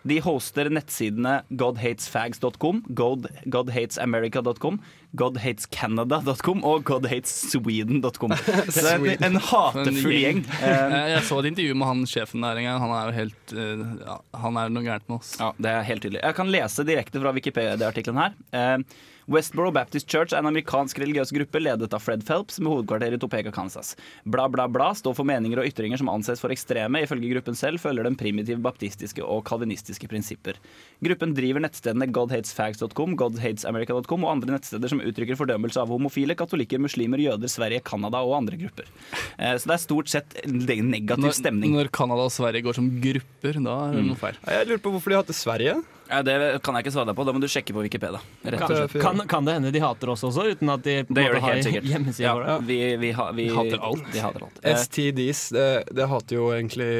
De 0.07 0.21
hoster 0.21 0.69
nettsidene 0.71 1.43
godhatesfags.com, 1.51 2.85
God, 2.95 3.27
godhatesamerica.com, 3.51 4.79
godhatescanada.com 5.17 6.65
og 6.69 6.85
godhatessweden.com. 6.89 8.35
Så 8.75 8.85
det 8.85 8.95
er 9.15 9.27
en, 9.29 9.41
hatefull 9.51 10.17
gjeng. 10.19 10.43
Eh, 10.69 10.97
Jeg 11.15 11.23
så 11.29 11.39
et 11.41 11.51
intervju 11.53 11.75
med 11.79 11.89
han 11.89 12.03
sjefen 12.11 12.45
der 12.45 12.59
en 12.61 12.67
gang. 12.69 12.81
Han 12.83 12.95
er 12.97 13.09
jo 13.09 13.17
helt 13.17 13.55
eh, 13.55 13.85
ja, 14.05 14.17
Han 14.43 14.59
er 14.61 14.73
noe 14.75 14.85
gærent 14.85 15.07
med 15.09 15.21
oss. 15.21 15.37
Ja, 15.41 15.53
det 15.57 15.71
er 15.73 15.87
helt 15.89 16.05
tydelig. 16.05 16.23
Jeg 16.25 16.37
kan 16.39 16.51
lese 16.53 16.85
direkte 16.89 17.23
fra 17.23 17.33
Wikipedia-artikkelen 17.37 18.21
her. 18.21 18.85
Westboro 19.29 19.69
Baptist 19.77 20.09
Church 20.09 20.33
er 20.33 20.39
en 20.41 20.47
amerikansk 20.49 20.97
religiøs 21.03 21.29
gruppe 21.37 21.61
ledet 21.61 21.93
av 21.93 22.01
Fred 22.01 22.23
Phelps 22.25 22.57
med 22.65 22.71
hovedkvarter 22.73 23.13
i 23.13 23.19
Topeka, 23.21 23.51
Kansas. 23.53 23.91
Bla, 24.25 24.47
bla, 24.49 24.65
bla 24.73 24.87
står 24.97 25.13
for 25.19 25.29
meninger 25.29 25.61
og 25.61 25.69
ytringer 25.69 26.01
som 26.01 26.09
anses 26.09 26.41
for 26.41 26.49
ekstreme. 26.55 27.03
Ifølge 27.05 27.35
gruppen 27.35 27.59
selv 27.59 27.77
følger 27.83 28.09
den 28.09 28.17
primitive 28.17 28.57
baptistiske 28.65 29.21
og 29.21 29.43
kalvinistiske 29.51 30.09
prinsipper. 30.09 30.57
Gruppen 31.05 31.35
driver 31.37 31.61
nettstedene 31.61 32.09
godhatesfags.com, 32.17 33.19
godhatesamerica.com 33.21 34.25
og 34.25 34.33
andre 34.33 34.57
nettsteder 34.57 34.95
som 34.95 35.05
uttrykker 35.05 35.37
fordømmelse 35.37 35.83
av 35.85 35.93
homofile, 35.93 36.33
katolikker, 36.39 36.81
muslimer, 36.81 37.21
jøder, 37.21 37.53
Sverige, 37.53 37.85
Canada 37.85 38.25
og 38.25 38.33
andre 38.41 38.57
grupper. 38.65 38.89
Eh, 39.37 39.59
så 39.61 39.69
det 39.69 39.77
er 39.77 39.85
stort 39.85 40.09
sett 40.15 40.39
en 40.47 40.57
negativ 40.89 41.37
stemning. 41.37 41.77
når 41.77 41.93
Canada 41.93 42.25
og 42.25 42.33
Sverige 42.33 42.65
går 42.65 42.81
som 42.81 42.89
grupper, 43.05 43.61
da 43.61 43.77
er 43.91 43.93
det 43.93 44.03
Mm. 44.03 44.09
noe 44.15 44.17
feil. 44.25 44.41
Jeg 44.49 44.67
lurer 44.73 44.81
på 44.81 44.91
hvorfor 44.97 45.09
de 45.13 45.15
har 45.19 45.23
hatt 45.23 45.35
det 45.35 45.37
Sverige. 45.37 45.77
Ja, 46.09 46.23
det 46.25 46.35
kan 46.65 46.77
jeg 46.79 46.87
ikke 46.87 46.93
svare 46.95 47.11
deg 47.11 47.17
på, 47.19 47.25
da 47.29 47.33
må 47.37 47.41
du 47.43 47.49
sjekke 47.53 47.75
på 47.77 47.83
Wikipedia. 47.85 48.21
Rett 48.45 48.63
og 48.65 48.71
slett. 48.73 48.95
Kan, 49.03 49.21
kan 49.29 49.49
det 49.49 49.59
hende 49.59 49.73
de 49.75 49.83
hater 49.83 50.13
oss 50.15 50.25
også, 50.25 50.47
uten 50.55 50.73
at 50.73 50.85
de 50.87 51.03
Det 51.05 51.25
gjør 51.27 51.37
det 51.37 51.43
helt 51.45 51.59
har 51.59 51.67
sikkert. 51.67 51.89
hjemmeside 51.93 52.25
Ja, 52.25 52.33
for 52.37 52.47
det? 52.49 52.57
vi, 52.71 52.79
vi, 53.03 53.11
ha, 53.19 53.27
vi, 53.37 53.49
Hater 53.53 53.85
alt. 53.91 54.07
De 54.15 54.23
hater 54.25 54.47
alt. 54.49 54.63
Eh, 54.63 54.79
STDs, 54.85 55.43
det, 55.57 55.67
det 55.99 56.09
hater 56.09 56.41
jo 56.41 56.49
egentlig 56.57 56.91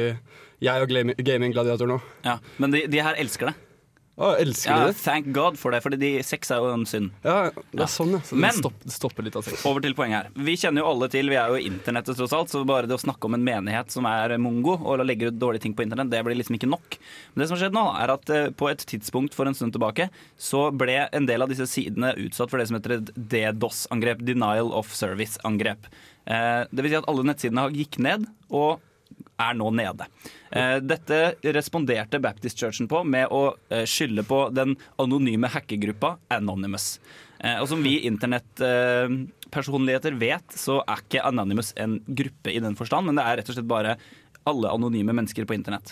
jeg 0.59 0.83
og 0.83 0.91
Gaming 1.23 1.55
Gladiator 1.55 1.87
nå. 1.87 1.97
ja. 2.27 2.37
Men 2.57 2.75
de, 2.75 2.83
de 2.91 3.01
her 3.01 3.17
elsker 3.21 3.49
det. 3.49 3.57
Å, 4.19 4.33
elsker 4.35 4.67
Ja, 4.73 4.79
de 4.83 4.91
det? 4.91 4.97
thank 4.99 5.29
God 5.31 5.55
for 5.55 5.71
det, 5.71 5.79
for 5.81 5.95
de, 5.95 6.09
sex 6.27 6.49
er 6.51 6.59
jo 6.59 6.73
en 6.75 6.81
synd. 6.89 7.13
Ja, 7.23 7.51
det 7.71 7.85
er 7.85 7.87
sånn, 7.87 8.09
ja. 8.11 8.19
Så 8.27 8.35
det 8.35 8.41
Men 8.43 8.51
stopp- 8.57 8.83
stopper 8.91 9.23
litt 9.23 9.37
av 9.39 9.45
sex. 9.47 9.61
over 9.65 9.79
til 9.85 9.93
poenget 9.95 10.25
her. 10.25 10.29
Vi 10.35 10.57
kjenner 10.59 10.83
jo 10.83 10.89
alle 10.91 11.07
til, 11.13 11.29
vi 11.31 11.37
er 11.39 11.47
jo 11.53 11.61
internettet 11.69 12.17
tross 12.19 12.33
alt, 12.35 12.51
så 12.51 12.65
bare 12.67 12.85
det 12.89 12.97
å 12.97 12.99
snakke 12.99 13.29
om 13.29 13.37
en 13.37 13.45
menighet 13.47 13.89
som 13.95 14.03
er 14.05 14.35
mongo 14.37 14.75
og 14.75 14.99
legger 15.07 15.31
ut 15.31 15.39
dårlige 15.39 15.61
ting 15.63 15.73
på 15.73 15.85
internett, 15.87 16.09
det 16.11 16.19
blir 16.27 16.35
liksom 16.35 16.57
ikke 16.59 16.67
nok. 16.69 16.97
Men 17.33 17.39
det 17.43 17.47
som 17.47 17.55
har 17.57 17.63
skjedd 17.63 17.77
nå, 17.79 17.85
er 18.03 18.13
at 18.17 18.29
eh, 18.35 18.49
på 18.59 18.69
et 18.69 18.83
tidspunkt 18.91 19.33
for 19.33 19.47
en 19.47 19.55
stund 19.55 19.71
tilbake, 19.77 20.09
så 20.37 20.67
ble 20.75 21.07
en 21.15 21.25
del 21.25 21.41
av 21.41 21.47
disse 21.47 21.69
sidene 21.71 22.11
utsatt 22.19 22.51
for 22.51 22.59
det 22.59 22.67
som 22.67 22.75
heter 22.75 22.97
et 22.99 23.13
DDoS-angrep. 23.15 24.19
Denial 24.27 24.73
of 24.75 24.91
Service-angrep. 24.93 25.87
Eh, 26.27 26.65
det 26.71 26.83
vil 26.83 26.91
si 26.91 26.99
at 26.99 27.07
alle 27.07 27.23
nettsidene 27.23 27.69
gikk 27.71 27.97
ned, 28.03 28.27
og 28.51 28.81
er 29.39 29.53
nå 29.57 29.69
nede. 29.75 30.05
Eh, 30.51 30.77
Dette 30.83 31.33
responderte 31.55 32.19
Baptist 32.21 32.59
Churchen 32.59 32.87
på 32.91 33.03
med 33.07 33.27
å 33.31 33.55
eh, 33.71 33.85
skylde 33.89 34.23
på 34.27 34.49
den 34.55 34.75
anonyme 35.01 35.47
hackergruppa 35.51 36.17
Anonymous. 36.35 36.99
Eh, 37.39 37.61
Og 37.61 37.67
som 37.71 37.83
vi 37.83 38.07
internettpersonligheter 38.09 40.13
vet, 40.19 40.47
så 40.55 40.83
er 40.85 40.97
ikke 41.03 41.25
Anonymous 41.27 41.73
en 41.79 41.99
gruppe 42.07 42.51
i 42.53 42.59
den 42.63 42.75
forstand, 42.79 43.05
men 43.07 43.15
det 43.19 43.25
er 43.25 43.35
rett 43.39 43.49
og 43.51 43.55
slett 43.57 43.69
bare 43.69 43.97
alle 44.49 44.67
anonyme 44.73 45.13
mennesker 45.13 45.45
på 45.45 45.55
internett. 45.57 45.89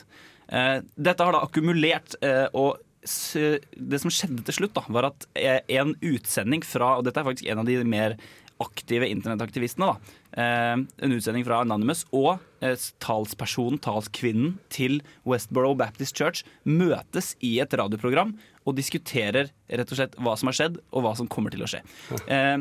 Dette 0.47 1.23
har 1.27 1.33
da 1.35 1.43
akkumulert, 1.43 2.15
og 2.55 2.69
det 3.03 3.99
som 4.01 4.11
skjedde 4.11 4.43
til 4.47 4.55
slutt, 4.55 4.75
da, 4.77 4.83
var 4.95 5.03
at 5.09 5.19
en 5.35 5.91
utsending 5.99 6.63
fra 6.65 6.97
Og 6.97 7.03
dette 7.05 7.19
er 7.19 7.27
faktisk 7.27 7.47
en 7.51 7.59
av 7.61 7.65
de 7.67 7.75
mer 7.83 8.15
aktive 8.63 9.07
internettaktivistene. 9.09 9.95
eh, 10.37 10.75
En 10.77 11.11
utsending 11.15 11.45
fra 11.45 11.61
Anonymous 11.61 12.05
og 12.11 12.39
eh, 12.61 12.75
talspersonen, 12.99 13.79
talskvinnen 13.79 14.57
til 14.69 15.01
Westboro 15.25 15.75
Baptist 15.75 16.17
Church 16.17 16.43
møtes 16.65 17.35
i 17.41 17.59
et 17.59 17.73
radioprogram 17.73 18.35
og 18.67 18.75
diskuterer 18.75 19.51
rett 19.69 19.91
og 19.91 19.97
slett 19.99 20.17
hva 20.19 20.35
som 20.37 20.49
har 20.49 20.57
skjedd, 20.57 20.81
og 20.91 21.05
hva 21.05 21.15
som 21.15 21.27
kommer 21.31 21.53
til 21.53 21.63
å 21.63 21.69
skje. 21.71 21.83
Eh, 22.27 22.57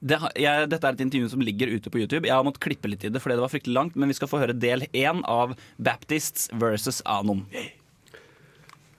det, 0.00 0.16
jeg, 0.40 0.68
dette 0.72 0.86
er 0.86 0.96
et 0.96 1.02
intervju 1.04 1.28
som 1.32 1.42
ligger 1.44 1.68
ute 1.74 1.90
på 1.92 2.00
YouTube. 2.00 2.26
Jeg 2.28 2.32
har 2.36 2.44
måttet 2.46 2.62
klippe 2.64 2.88
litt 2.88 3.04
i 3.04 3.10
det 3.12 3.20
fordi 3.20 3.36
det 3.36 3.44
var 3.44 3.52
fryktelig 3.52 3.76
langt, 3.76 3.96
men 3.96 4.08
vi 4.08 4.16
skal 4.16 4.30
få 4.32 4.40
høre 4.40 4.56
del 4.56 4.86
én 4.96 5.20
av 5.28 5.52
Baptists 5.76 6.48
versus 6.56 7.02
Anon. 7.04 7.44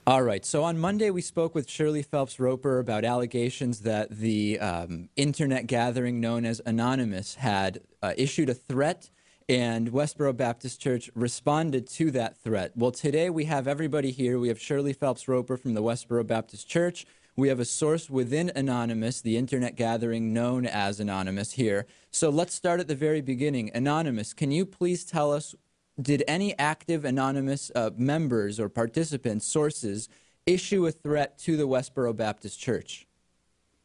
All 0.04 0.24
right. 0.24 0.44
So 0.44 0.64
on 0.64 0.80
Monday, 0.80 1.10
we 1.10 1.22
spoke 1.22 1.54
with 1.54 1.70
Shirley 1.70 2.02
Phelps 2.02 2.40
Roper 2.40 2.80
about 2.80 3.04
allegations 3.04 3.82
that 3.82 4.10
the 4.10 4.58
um, 4.58 5.10
internet 5.14 5.68
gathering 5.68 6.20
known 6.20 6.44
as 6.44 6.60
Anonymous 6.66 7.36
had 7.36 7.78
uh, 8.02 8.12
issued 8.16 8.48
a 8.48 8.54
threat, 8.54 9.10
and 9.48 9.92
Westboro 9.92 10.36
Baptist 10.36 10.80
Church 10.80 11.08
responded 11.14 11.86
to 11.90 12.10
that 12.10 12.36
threat. 12.36 12.72
Well, 12.74 12.90
today 12.90 13.30
we 13.30 13.44
have 13.44 13.68
everybody 13.68 14.10
here. 14.10 14.40
We 14.40 14.48
have 14.48 14.60
Shirley 14.60 14.92
Phelps 14.92 15.28
Roper 15.28 15.56
from 15.56 15.74
the 15.74 15.82
Westboro 15.84 16.26
Baptist 16.26 16.68
Church. 16.68 17.06
We 17.36 17.46
have 17.46 17.60
a 17.60 17.64
source 17.64 18.10
within 18.10 18.50
Anonymous, 18.56 19.20
the 19.20 19.36
internet 19.36 19.76
gathering 19.76 20.32
known 20.34 20.66
as 20.66 20.98
Anonymous, 20.98 21.52
here. 21.52 21.86
So 22.10 22.28
let's 22.28 22.54
start 22.54 22.80
at 22.80 22.88
the 22.88 22.96
very 22.96 23.20
beginning. 23.20 23.70
Anonymous, 23.72 24.34
can 24.34 24.50
you 24.50 24.66
please 24.66 25.04
tell 25.04 25.32
us 25.32 25.54
did 26.00 26.24
any 26.26 26.58
active 26.58 27.04
anonymous 27.04 27.70
uh, 27.74 27.90
members 27.96 28.58
or 28.58 28.68
participants, 28.68 29.46
sources, 29.46 30.08
issue 30.46 30.86
a 30.86 30.90
threat 30.90 31.38
to 31.40 31.56
the 31.56 31.68
Westboro 31.68 32.16
Baptist 32.16 32.58
Church? 32.58 33.06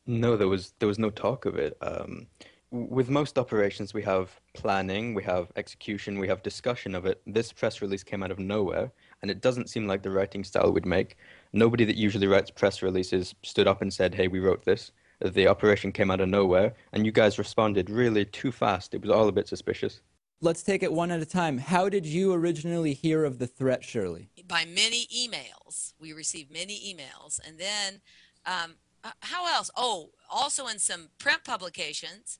No, 0.05 0.37
there 0.37 0.47
was 0.47 0.73
there 0.79 0.87
was 0.87 0.99
no 0.99 1.09
talk 1.09 1.45
of 1.45 1.57
it. 1.57 1.77
Um, 1.81 2.27
with 2.71 3.09
most 3.09 3.37
operations, 3.37 3.93
we 3.93 4.03
have 4.03 4.39
planning, 4.53 5.13
we 5.13 5.23
have 5.23 5.51
execution, 5.55 6.19
we 6.19 6.27
have 6.27 6.43
discussion 6.43 6.95
of 6.95 7.05
it. 7.05 7.21
This 7.25 7.53
press 7.53 7.81
release 7.81 8.03
came 8.03 8.23
out 8.23 8.31
of 8.31 8.39
nowhere, 8.39 8.91
and 9.21 9.31
it 9.31 9.41
doesn't 9.41 9.69
seem 9.69 9.87
like 9.87 10.03
the 10.03 10.11
writing 10.11 10.43
style 10.43 10.71
we'd 10.71 10.85
make. 10.85 11.17
Nobody 11.53 11.85
that 11.85 11.95
usually 11.95 12.27
writes 12.27 12.51
press 12.51 12.81
releases 12.81 13.35
stood 13.43 13.67
up 13.67 13.81
and 13.81 13.93
said, 13.93 14.15
"Hey, 14.15 14.27
we 14.27 14.39
wrote 14.39 14.65
this." 14.65 14.91
The 15.21 15.47
operation 15.47 15.91
came 15.91 16.11
out 16.11 16.21
of 16.21 16.29
nowhere, 16.29 16.73
and 16.93 17.05
you 17.05 17.11
guys 17.11 17.39
responded 17.39 17.89
really 17.89 18.25
too 18.25 18.51
fast. 18.51 18.93
It 18.93 19.01
was 19.01 19.09
all 19.09 19.27
a 19.27 19.31
bit 19.31 19.47
suspicious. 19.47 20.01
Let's 20.39 20.61
take 20.61 20.83
it 20.83 20.93
one 20.93 21.11
at 21.11 21.19
a 21.19 21.25
time. 21.25 21.57
How 21.57 21.89
did 21.89 22.05
you 22.05 22.31
originally 22.33 22.93
hear 22.93 23.25
of 23.25 23.39
the 23.39 23.47
threat, 23.47 23.83
Shirley? 23.83 24.29
by 24.47 24.65
many 24.65 25.07
emails. 25.07 25.93
We 25.99 26.13
received 26.13 26.51
many 26.51 26.79
emails. 26.93 27.39
And 27.45 27.57
then, 27.59 28.01
um, 28.45 28.75
how 29.21 29.53
else? 29.53 29.69
Oh, 29.75 30.11
also 30.29 30.67
in 30.67 30.79
some 30.79 31.09
print 31.19 31.43
publications, 31.43 32.39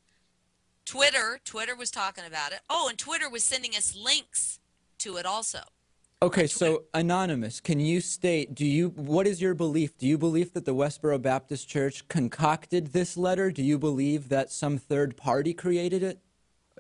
Twitter, 0.86 1.39
Twitter 1.43 1.75
was 1.75 1.91
talking 1.91 2.23
about 2.25 2.53
it. 2.53 2.60
Oh, 2.69 2.88
and 2.89 2.97
Twitter 2.97 3.29
was 3.29 3.43
sending 3.43 3.71
us 3.71 3.95
links 3.95 4.60
to 4.99 5.17
it 5.17 5.25
also. 5.25 5.60
Okay, 6.23 6.47
so 6.47 6.86
anonymous, 6.95 7.60
can 7.60 7.79
you 7.79 8.01
state? 8.01 8.55
Do 8.55 8.65
you 8.65 8.89
what 8.89 9.27
is 9.27 9.39
your 9.39 9.53
belief? 9.53 9.95
Do 9.99 10.07
you 10.07 10.17
believe 10.17 10.53
that 10.53 10.65
the 10.65 10.73
Westboro 10.73 11.21
Baptist 11.21 11.69
Church 11.69 12.07
concocted 12.07 12.88
this 12.88 13.17
letter? 13.17 13.51
Do 13.51 13.62
you 13.62 13.77
believe 13.77 14.29
that 14.29 14.51
some 14.51 14.79
third 14.79 15.15
party 15.15 15.53
created 15.53 16.01
it? 16.01 16.19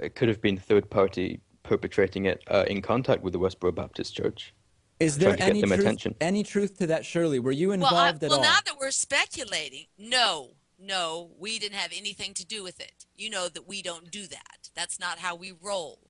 It 0.01 0.15
could 0.15 0.29
have 0.29 0.41
been 0.41 0.57
third 0.57 0.89
party 0.89 1.41
perpetrating 1.63 2.25
it 2.25 2.41
uh, 2.47 2.65
in 2.67 2.81
contact 2.81 3.23
with 3.23 3.33
the 3.33 3.39
Westboro 3.39 3.73
Baptist 3.73 4.15
Church. 4.15 4.53
Is 4.99 5.17
there 5.17 5.31
to 5.31 5.37
get 5.37 5.49
any 5.49 5.61
them 5.61 5.69
truth, 5.69 5.81
attention. 5.81 6.15
any 6.21 6.43
truth 6.43 6.77
to 6.79 6.87
that, 6.87 7.05
Shirley? 7.05 7.39
Were 7.39 7.51
you 7.51 7.69
Well, 7.69 7.85
I, 7.85 8.09
involved 8.09 8.23
at 8.23 8.29
well 8.29 8.39
all? 8.39 8.43
now 8.45 8.57
that 8.65 8.75
we're 8.79 8.91
speculating, 8.91 9.85
no, 9.97 10.53
no, 10.79 11.31
we 11.37 11.59
didn't 11.59 11.77
have 11.77 11.91
anything 11.95 12.33
to 12.35 12.45
do 12.45 12.63
with 12.63 12.79
it. 12.79 13.05
You 13.15 13.29
know 13.29 13.47
that 13.49 13.67
we 13.67 13.81
don't 13.81 14.09
do 14.09 14.25
that. 14.27 14.69
That's 14.75 14.99
not 14.99 15.19
how 15.19 15.35
we 15.35 15.51
roll. 15.61 16.06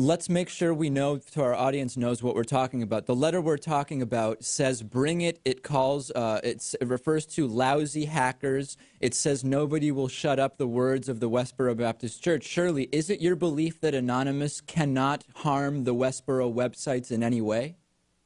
Let's 0.00 0.28
make 0.28 0.48
sure 0.48 0.72
we 0.72 0.90
know, 0.90 1.18
to 1.18 1.42
our 1.42 1.56
audience 1.56 1.96
knows 1.96 2.22
what 2.22 2.36
we're 2.36 2.44
talking 2.44 2.84
about. 2.84 3.06
The 3.06 3.16
letter 3.16 3.40
we're 3.40 3.56
talking 3.56 4.00
about 4.00 4.44
says, 4.44 4.84
"Bring 4.84 5.22
it." 5.22 5.40
It 5.44 5.64
calls. 5.64 6.12
Uh, 6.12 6.40
it 6.44 6.72
refers 6.80 7.26
to 7.26 7.48
lousy 7.48 8.04
hackers. 8.04 8.76
It 9.00 9.12
says 9.12 9.42
nobody 9.42 9.90
will 9.90 10.06
shut 10.06 10.38
up 10.38 10.56
the 10.56 10.68
words 10.68 11.08
of 11.08 11.18
the 11.18 11.28
Westboro 11.28 11.76
Baptist 11.76 12.22
Church. 12.22 12.44
Shirley, 12.44 12.88
is 12.92 13.10
it 13.10 13.20
your 13.20 13.34
belief 13.34 13.80
that 13.80 13.92
anonymous 13.92 14.60
cannot 14.60 15.24
harm 15.38 15.82
the 15.82 15.96
Westboro 15.96 16.54
websites 16.54 17.10
in 17.10 17.24
any 17.24 17.40
way? 17.40 17.74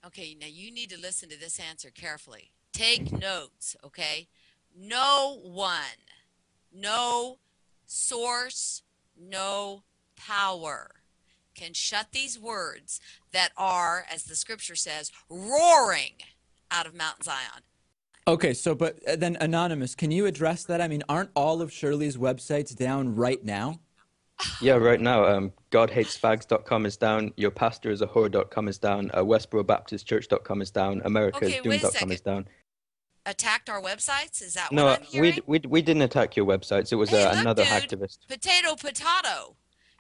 Okay, 0.05 0.37
now 0.39 0.49
you 0.49 0.71
need 0.71 0.91
to 0.91 1.01
listen 1.01 1.31
to 1.31 1.41
this 1.41 1.59
answer 1.59 1.89
carefully. 1.89 2.51
Take 2.75 3.11
notes, 3.11 3.77
okay? 3.83 4.29
No 4.77 5.41
one, 5.43 6.05
no 6.71 7.39
source, 7.87 8.83
no 9.17 9.85
power 10.17 11.02
can 11.55 11.73
shut 11.75 12.09
these 12.13 12.39
words 12.39 13.01
that 13.33 13.51
are, 13.57 14.05
as 14.13 14.25
the 14.25 14.37
scripture 14.37 14.77
says, 14.77 15.11
roaring 15.29 16.13
out 16.71 16.87
of 16.87 16.95
Mount 16.95 17.25
Zion. 17.25 17.63
Okay, 18.29 18.55
so 18.55 18.75
but 18.75 18.99
uh, 19.09 19.17
then 19.17 19.37
anonymous, 19.41 19.95
can 19.95 20.11
you 20.11 20.27
address 20.27 20.65
that? 20.65 20.81
I 20.81 20.87
mean, 20.89 21.03
aren't 21.09 21.31
all 21.35 21.61
of 21.61 21.73
Shirley's 21.73 22.17
websites 22.17 22.75
down 22.77 23.15
right 23.17 23.43
now? 23.45 23.81
Yeah, 24.61 24.75
right 24.75 25.01
now, 25.01 25.25
um, 25.27 25.53
GodHatesFags.com 25.71 26.87
is 26.87 26.97
down, 26.97 27.31
YourPastorIsAWhore.com 27.33 28.69
is 28.69 28.79
down, 28.79 29.11
uh, 29.15 29.19
WestboroBaptistChurch.com 29.23 30.63
is 30.63 30.71
down, 30.71 31.01
Okay, 31.03 31.61
wait 31.65 31.83
a 31.83 31.87
America'sDoom.com 31.87 31.91
second. 31.93 32.13
is 32.13 32.21
down. 32.21 32.49
Attacked 33.25 33.71
our 33.71 33.81
websites? 33.81 34.43
Is 34.43 34.55
that 34.55 34.73
No, 34.73 34.87
what 34.87 35.01
I'm 35.01 35.07
hearing? 35.07 35.39
we, 35.47 35.61
we, 35.61 35.69
we 35.69 35.83
didn't 35.83 36.03
attack 36.03 36.35
your 36.37 36.45
websites. 36.47 36.91
It 36.91 36.97
was 36.97 37.11
Hey, 37.11 37.23
uh, 37.23 37.31
look, 37.31 37.41
another 37.41 37.63
dude. 37.65 37.73
hacktivist. 37.73 38.19
Potato, 38.29 38.75
potato. 38.75 39.55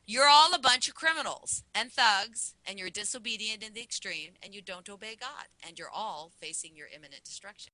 You're 0.05 0.29
all 0.29 0.53
a 0.53 0.59
bunch 0.59 0.89
of 0.89 0.97
criminals 0.97 1.63
and 1.75 1.93
thugs, 1.93 2.55
and 2.67 2.77
you're 2.77 2.91
disobedient 2.91 3.63
in 3.63 3.73
the 3.73 3.83
extreme, 3.83 4.33
and 4.43 4.53
you 4.53 4.61
don't 4.61 4.89
obey 4.89 5.17
God, 5.19 5.47
and 5.65 5.79
you're 5.79 5.91
all 5.95 6.33
facing 6.41 6.77
your 6.77 6.89
imminent 6.93 7.23
destruction. 7.23 7.73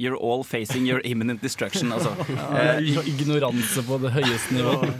You're 0.00 0.16
all 0.16 0.44
facing 0.44 0.86
your 0.88 1.02
imminent 1.04 1.42
destruction. 1.42 1.92
Altså. 1.92 2.14
Ignoranse 3.12 3.82
på 3.84 3.98
det 4.00 4.14
høyeste 4.14 4.56
nivået. 4.56 4.94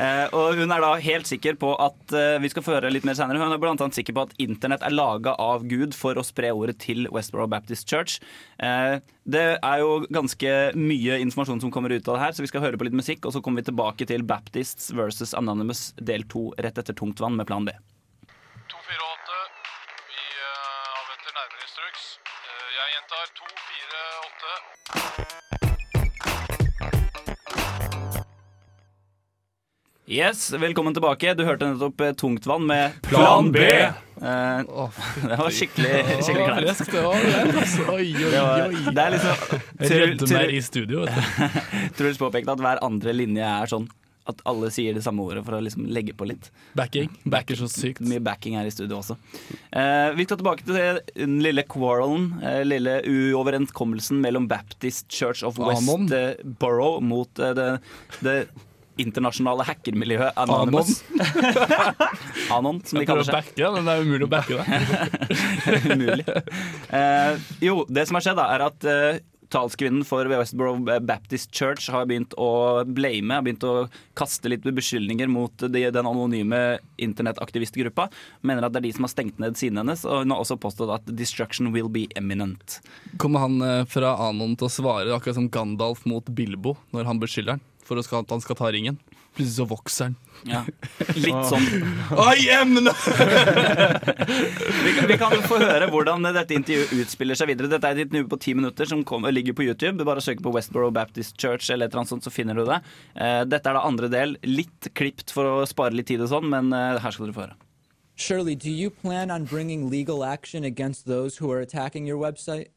Eh, 0.00 0.26
og 0.36 0.56
hun 0.56 0.70
er 0.72 0.80
da 0.80 0.90
helt 1.02 1.28
sikker 1.28 1.56
på 1.60 1.72
at 1.82 2.14
eh, 2.16 2.38
vi 2.40 2.48
skal 2.52 2.64
få 2.64 2.76
høre 2.76 2.92
litt 2.92 3.04
mer 3.04 3.16
senere, 3.18 3.40
hun 3.42 3.52
er 3.52 3.60
blant 3.60 3.82
annet 3.82 3.98
sikker 3.98 4.14
på 4.16 4.22
at 4.28 4.34
internett 4.40 4.84
er 4.86 4.94
laga 4.94 5.34
av 5.40 5.66
Gud 5.68 5.96
for 5.98 6.16
å 6.16 6.24
spre 6.24 6.52
ordet 6.56 6.78
til 6.84 7.08
Westboro 7.12 7.48
Baptist 7.50 7.90
Church. 7.90 8.20
Eh, 8.62 9.00
det 9.30 9.44
er 9.56 9.82
jo 9.82 10.02
ganske 10.12 10.54
mye 10.78 11.20
informasjon 11.24 11.64
som 11.64 11.74
kommer 11.74 11.92
ut 11.92 12.08
av 12.08 12.16
det 12.16 12.24
her, 12.24 12.36
så 12.36 12.46
vi 12.46 12.52
skal 12.52 12.64
høre 12.64 12.80
på 12.80 12.88
litt 12.88 12.96
musikk, 12.96 13.26
og 13.26 13.34
så 13.34 13.42
kommer 13.44 13.60
vi 13.60 13.70
tilbake 13.70 14.08
til 14.08 14.24
Baptists 14.24 14.92
versus 14.96 15.34
Anonymous 15.36 15.90
del 16.00 16.24
to 16.32 16.48
rett 16.60 16.80
etter 16.80 16.96
Tungtvann 16.96 17.36
med 17.40 17.50
plan 17.50 17.68
B. 17.68 17.76
2, 18.70 18.84
4, 18.88 19.09
Yes, 30.10 30.52
velkommen 30.52 30.90
tilbake. 30.90 31.36
Du 31.38 31.44
hørte 31.46 31.68
nettopp 31.70 32.00
eh, 32.02 32.10
Tungtvann 32.18 32.64
med 32.66 32.96
Plan 33.06 33.52
B. 33.54 33.62
Eh, 33.62 33.90
det 35.30 35.36
var 35.38 35.52
skikkelig, 35.54 36.00
skikkelig 36.26 36.46
kleint. 36.48 36.80
det 36.90 37.02
var 37.04 37.20
det, 37.22 37.34
altså. 37.46 37.84
Er 38.90 39.12
liksom 39.14 39.92
rødmer 39.94 40.50
i 40.50 40.58
studio, 40.66 41.04
vet 41.04 41.14
du. 41.14 41.60
Truls 42.00 42.18
påpekte 42.18 42.56
at 42.56 42.62
hver 42.64 42.82
andre 42.82 43.14
linje 43.14 43.46
er 43.46 43.70
sånn 43.70 43.86
at 44.26 44.42
alle 44.50 44.72
sier 44.74 44.96
det 44.98 45.04
samme 45.04 45.22
ordet 45.22 45.44
for 45.46 45.54
å 45.56 45.60
liksom 45.62 45.86
legge 45.94 46.16
på 46.18 46.26
litt. 46.26 46.48
Backing. 46.74 47.06
Backer 47.36 47.60
så 47.60 47.68
sykt. 47.70 48.02
Mye 48.02 48.18
backing 48.18 48.56
her 48.58 48.66
i 48.66 48.72
studio 48.74 48.98
også. 48.98 49.14
Eh, 49.70 50.08
vi 50.16 50.26
skal 50.26 50.40
tilbake 50.40 50.66
til 50.66 50.98
den 51.14 51.36
lille 51.44 51.62
quarrelen, 51.70 52.32
eh, 52.42 52.64
lille 52.66 52.96
uoverenskommelsen 53.06 54.18
mellom 54.26 54.50
Baptist 54.50 55.06
Church 55.06 55.46
of 55.46 55.62
Anon. 55.62 56.10
Westboro 56.10 56.96
mot 56.98 57.38
eh, 57.38 57.54
det, 57.54 57.68
det 58.26 58.34
internasjonale 59.02 59.66
hackermiljøet 59.68 60.38
Anonymous. 60.40 61.00
Anon, 62.52 62.80
som 62.88 63.00
de 63.00 63.06
kaller 63.08 63.26
seg. 63.26 63.40
backe 63.40 63.72
men 63.76 63.88
det 63.88 63.96
er 63.96 64.06
umulig 64.06 64.28
å 64.28 64.30
backe 64.30 64.60
det. 64.60 64.64
Umulig. 65.94 66.26
Eh, 66.94 67.50
jo, 67.64 67.82
det 67.88 68.06
som 68.08 68.18
har 68.18 68.26
skjedd, 68.26 68.40
da, 68.40 68.48
er 68.54 68.66
at 68.66 68.88
eh, 68.88 69.20
talskvinnen 69.50 70.04
for 70.06 70.28
Westboro 70.30 70.76
Baptist 71.02 71.52
Church 71.54 71.90
har 71.90 72.06
begynt 72.10 72.34
å 72.38 72.84
blame, 72.86 73.34
har 73.34 73.44
begynt 73.46 73.66
å 73.66 73.88
kaste 74.18 74.50
litt 74.52 74.66
beskyldninger 74.66 75.30
mot 75.30 75.66
de, 75.66 75.86
den 75.90 76.10
anonyme 76.10 76.60
internettaktivistgruppa. 77.02 78.08
Mener 78.46 78.66
at 78.66 78.74
det 78.74 78.82
er 78.82 78.88
de 78.88 78.94
som 78.96 79.06
har 79.06 79.14
stengt 79.14 79.42
ned 79.42 79.58
siden 79.60 79.82
hennes, 79.82 80.04
og 80.06 80.22
hun 80.22 80.34
har 80.34 80.44
også 80.44 80.58
påstått 80.60 80.94
at 80.94 81.10
'destruction 81.10 81.72
will 81.74 81.90
be 81.90 82.06
imminent'. 82.20 82.78
Kommer 83.18 83.46
han 83.46 83.60
eh, 83.62 83.84
fra 83.90 84.14
Anon 84.28 84.56
til 84.56 84.70
å 84.70 84.72
svare 84.72 85.16
akkurat 85.16 85.40
som 85.40 85.50
Gandalf 85.50 86.06
mot 86.06 86.26
Bilbo 86.30 86.76
når 86.94 87.10
han 87.10 87.22
beskylder 87.22 87.58
han 87.58 87.66
for 87.90 88.00
skal, 88.06 88.22
at 88.24 88.32
han 88.32 88.42
skal 88.44 88.58
ta 88.58 88.70
ringen? 88.70 88.98
Plutselig 89.34 89.56
så 89.56 89.66
vokser 89.70 90.08
han. 90.08 90.16
Ja, 90.48 90.62
litt 91.24 91.50
sånn. 91.50 91.66
I 92.16 92.48
am 92.56 92.72
no 92.80 92.94
Vi 94.80 94.94
kan, 94.96 95.06
vi 95.10 95.18
kan 95.20 95.36
få 95.44 95.60
høre 95.60 95.90
hvordan 95.92 96.26
dette 96.34 96.56
intervjuet 96.56 97.04
utspiller 97.04 97.38
seg 97.38 97.52
videre. 97.52 97.70
Dette 97.70 97.90
er 97.90 97.98
et 97.98 98.08
intervju 98.08 98.30
på 98.32 98.40
ti 98.42 98.56
minutter 98.58 98.90
som 98.90 99.04
kom, 99.06 99.28
ligger 99.30 99.54
på 99.54 99.66
YouTube. 99.68 100.06
Bare 100.08 100.24
søk 100.24 100.42
på 100.42 100.54
Westboro 100.54 100.90
Baptist 100.94 101.38
Church, 101.38 101.70
eller 101.70 101.86
et 101.86 101.94
eller 101.94 102.02
annet 102.02 102.14
sånt, 102.16 102.26
så 102.26 102.34
finner 102.34 102.58
du 102.58 102.64
det. 102.66 102.80
Uh, 103.14 103.42
dette 103.46 103.70
er 103.70 103.78
da 103.78 103.86
andre 103.86 104.10
del. 104.12 104.36
Litt 104.46 104.90
klipt 104.98 105.34
for 105.34 105.60
å 105.60 105.68
spare 105.68 105.94
litt 105.94 106.10
tid 106.10 106.24
og 106.24 106.32
sånn, 106.32 106.50
men 106.50 106.74
uh, 106.74 106.98
her 107.02 107.14
skal 107.14 107.28
dere 107.28 107.36
få 107.36 107.46
høre. 107.46 107.58
Shirley, 108.20 108.54
do 108.54 108.70
you 108.70 108.90
plan 108.90 109.30
on 109.30 109.44
bringing 109.44 109.88
legal 109.88 110.24
action 110.24 110.64
against 110.64 111.06
those 111.06 111.38
who 111.38 111.50
are 111.50 111.60
attacking 111.60 112.06
your 112.06 112.18
website? 112.18 112.68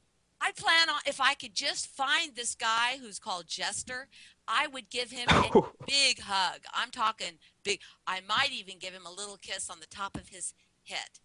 I 0.44 0.52
plan 0.56 0.90
on 0.90 1.02
if 1.06 1.22
I 1.22 1.36
could 1.36 1.56
just 1.56 1.88
find 1.88 2.36
this 2.36 2.54
guy 2.54 2.98
who's 3.02 3.18
called 3.18 3.48
Jester, 3.48 4.08
I 4.48 4.68
would 4.68 4.90
give 4.90 5.12
him 5.12 5.28
a 5.30 5.50
big 5.88 6.20
hug. 6.20 6.62
I'm 6.74 6.92
talking 6.92 7.40
big. 7.64 7.80
I 8.08 8.22
might 8.28 8.52
even 8.52 8.80
give 8.80 8.94
him 8.94 9.06
a 9.06 9.12
little 9.12 9.38
kiss 9.38 9.70
on 9.70 9.80
the 9.80 9.88
top 9.88 10.18
of 10.18 10.30
his 10.30 10.54
head. 10.86 11.20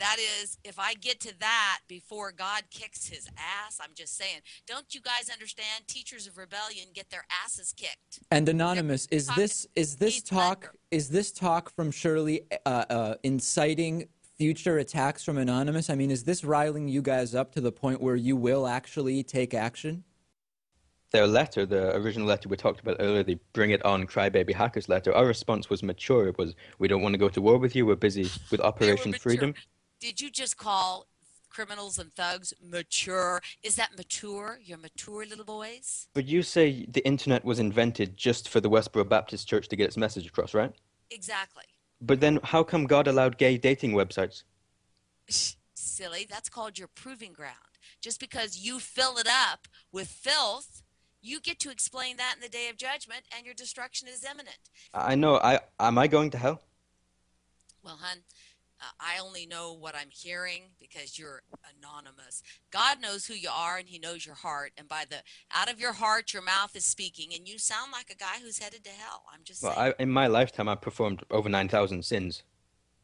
That 0.00 0.16
is, 0.18 0.56
if 0.64 0.78
I 0.78 0.94
get 0.94 1.20
to 1.20 1.38
that 1.40 1.80
before 1.86 2.32
God 2.32 2.62
kicks 2.70 3.06
his 3.06 3.28
ass, 3.36 3.78
I'm 3.82 3.90
just 3.94 4.16
saying. 4.16 4.40
Don't 4.66 4.94
you 4.94 5.00
guys 5.02 5.28
understand? 5.30 5.86
Teachers 5.86 6.26
of 6.26 6.38
rebellion 6.38 6.86
get 6.94 7.10
their 7.10 7.24
asses 7.44 7.74
kicked. 7.76 8.20
And 8.30 8.48
anonymous, 8.48 9.06
is 9.10 9.26
this 9.36 9.66
is 9.76 9.96
this 9.96 10.22
talk 10.22 10.74
is 10.90 11.10
this 11.10 11.30
talk 11.30 11.70
from 11.74 11.90
Shirley 11.90 12.40
uh, 12.64 12.84
uh, 12.88 13.14
inciting 13.24 14.08
future 14.38 14.78
attacks 14.78 15.22
from 15.22 15.36
anonymous? 15.36 15.90
I 15.90 15.96
mean, 15.96 16.10
is 16.10 16.24
this 16.24 16.44
riling 16.44 16.88
you 16.88 17.02
guys 17.02 17.34
up 17.34 17.52
to 17.52 17.60
the 17.60 17.72
point 17.72 18.00
where 18.00 18.16
you 18.16 18.36
will 18.36 18.66
actually 18.66 19.22
take 19.22 19.52
action? 19.52 20.04
Their 21.12 21.26
letter, 21.26 21.66
the 21.66 21.96
original 21.96 22.26
letter 22.26 22.48
we 22.48 22.56
talked 22.56 22.80
about 22.80 22.96
earlier, 23.00 23.24
the 23.24 23.38
Bring 23.52 23.70
It 23.70 23.84
On 23.84 24.06
Crybaby 24.06 24.54
Hackers 24.54 24.88
letter, 24.88 25.12
our 25.12 25.26
response 25.26 25.68
was 25.68 25.82
mature. 25.82 26.28
It 26.28 26.38
was, 26.38 26.54
we 26.78 26.86
don't 26.86 27.02
want 27.02 27.14
to 27.14 27.18
go 27.18 27.28
to 27.28 27.40
war 27.40 27.58
with 27.58 27.74
you. 27.74 27.84
We're 27.84 27.96
busy 27.96 28.30
with 28.50 28.60
Operation 28.60 29.12
Freedom. 29.14 29.54
Did 29.98 30.20
you 30.20 30.30
just 30.30 30.56
call 30.56 31.06
criminals 31.48 31.98
and 31.98 32.14
thugs 32.14 32.54
mature? 32.62 33.42
Is 33.64 33.74
that 33.74 33.96
mature? 33.96 34.60
You're 34.62 34.78
mature 34.78 35.26
little 35.26 35.44
boys? 35.44 36.06
But 36.14 36.26
you 36.26 36.42
say 36.42 36.86
the 36.88 37.04
internet 37.04 37.44
was 37.44 37.58
invented 37.58 38.16
just 38.16 38.48
for 38.48 38.60
the 38.60 38.70
Westboro 38.70 39.08
Baptist 39.08 39.48
Church 39.48 39.66
to 39.68 39.76
get 39.76 39.86
its 39.86 39.96
message 39.96 40.26
across, 40.26 40.54
right? 40.54 40.72
Exactly. 41.10 41.64
But 42.00 42.20
then 42.20 42.38
how 42.44 42.62
come 42.62 42.86
God 42.86 43.08
allowed 43.08 43.36
gay 43.36 43.58
dating 43.58 43.92
websites? 43.92 44.44
Silly. 45.28 46.26
That's 46.30 46.48
called 46.48 46.78
your 46.78 46.88
proving 46.88 47.32
ground. 47.32 47.56
Just 48.00 48.20
because 48.20 48.58
you 48.58 48.78
fill 48.78 49.18
it 49.18 49.26
up 49.28 49.66
with 49.92 50.08
filth, 50.08 50.82
you 51.22 51.40
get 51.40 51.58
to 51.60 51.70
explain 51.70 52.16
that 52.16 52.34
in 52.36 52.40
the 52.42 52.48
day 52.48 52.68
of 52.68 52.76
judgment, 52.76 53.22
and 53.36 53.44
your 53.44 53.54
destruction 53.54 54.08
is 54.08 54.24
imminent. 54.24 54.58
I 54.94 55.14
know. 55.14 55.36
I 55.36 55.60
am 55.78 55.98
I 55.98 56.06
going 56.06 56.30
to 56.30 56.38
hell? 56.38 56.62
Well, 57.82 57.98
hun, 58.00 58.18
uh, 58.80 58.84
I 58.98 59.20
only 59.20 59.46
know 59.46 59.72
what 59.72 59.94
I'm 59.94 60.10
hearing 60.10 60.64
because 60.78 61.18
you're 61.18 61.42
anonymous. 61.78 62.42
God 62.70 63.00
knows 63.00 63.26
who 63.26 63.34
you 63.34 63.48
are 63.54 63.78
and 63.78 63.88
he 63.88 63.98
knows 63.98 64.24
your 64.26 64.34
heart. 64.34 64.72
And 64.76 64.88
by 64.88 65.04
the 65.08 65.16
out 65.54 65.70
of 65.70 65.80
your 65.80 65.92
heart, 65.94 66.32
your 66.32 66.42
mouth 66.42 66.74
is 66.76 66.84
speaking. 66.84 67.30
And 67.34 67.48
you 67.48 67.58
sound 67.58 67.92
like 67.92 68.10
a 68.10 68.16
guy 68.16 68.40
who's 68.42 68.58
headed 68.58 68.84
to 68.84 68.90
hell. 68.90 69.22
I'm 69.32 69.40
just 69.44 69.62
Well, 69.62 69.74
saying. 69.74 69.94
I, 69.98 70.02
in 70.02 70.10
my 70.10 70.26
lifetime, 70.26 70.68
I 70.68 70.74
performed 70.74 71.22
over 71.30 71.48
nine 71.48 71.68
thousand 71.68 72.04
sins. 72.04 72.42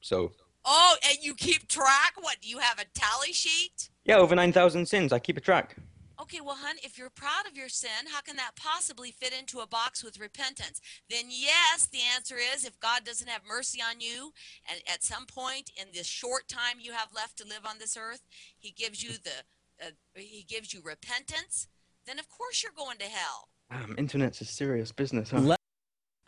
So 0.00 0.32
Oh, 0.68 0.96
and 1.08 1.18
you 1.22 1.34
keep 1.34 1.68
track? 1.68 2.14
What, 2.20 2.38
do 2.42 2.48
you 2.48 2.58
have 2.58 2.80
a 2.80 2.84
tally 2.92 3.32
sheet? 3.32 3.88
Yeah, 4.04 4.16
over 4.16 4.34
9,000 4.34 4.86
sins. 4.86 5.12
I 5.12 5.20
keep 5.20 5.36
a 5.36 5.40
track. 5.40 5.76
Okay, 6.20 6.40
well, 6.40 6.56
hun, 6.58 6.76
if 6.82 6.96
you're 6.96 7.10
proud 7.10 7.46
of 7.46 7.56
your 7.56 7.68
sin, 7.68 8.06
how 8.10 8.20
can 8.22 8.36
that 8.36 8.52
possibly 8.56 9.10
fit 9.10 9.34
into 9.38 9.60
a 9.60 9.66
box 9.66 10.02
with 10.02 10.18
repentance? 10.18 10.80
Then, 11.10 11.24
yes, 11.28 11.86
the 11.92 11.98
answer 12.14 12.36
is 12.36 12.64
if 12.64 12.80
God 12.80 13.04
doesn't 13.04 13.28
have 13.28 13.42
mercy 13.46 13.80
on 13.82 14.00
you, 14.00 14.32
and 14.70 14.80
at 14.92 15.04
some 15.04 15.26
point 15.26 15.70
in 15.76 15.88
this 15.92 16.06
short 16.06 16.48
time 16.48 16.76
you 16.80 16.92
have 16.92 17.08
left 17.14 17.36
to 17.38 17.44
live 17.44 17.66
on 17.68 17.78
this 17.78 17.96
earth, 17.96 18.22
He 18.56 18.70
gives 18.70 19.02
you 19.02 19.10
the 19.22 19.84
uh, 19.86 19.90
He 20.14 20.44
gives 20.48 20.72
you 20.72 20.80
repentance. 20.82 21.68
Then, 22.06 22.18
of 22.18 22.28
course, 22.30 22.62
you're 22.62 22.72
going 22.76 22.98
to 22.98 23.04
hell. 23.04 23.48
Damn, 23.70 23.94
internet's 23.98 24.40
a 24.40 24.44
serious 24.46 24.92
business, 24.92 25.30
huh? 25.30 25.40
Let- 25.40 25.60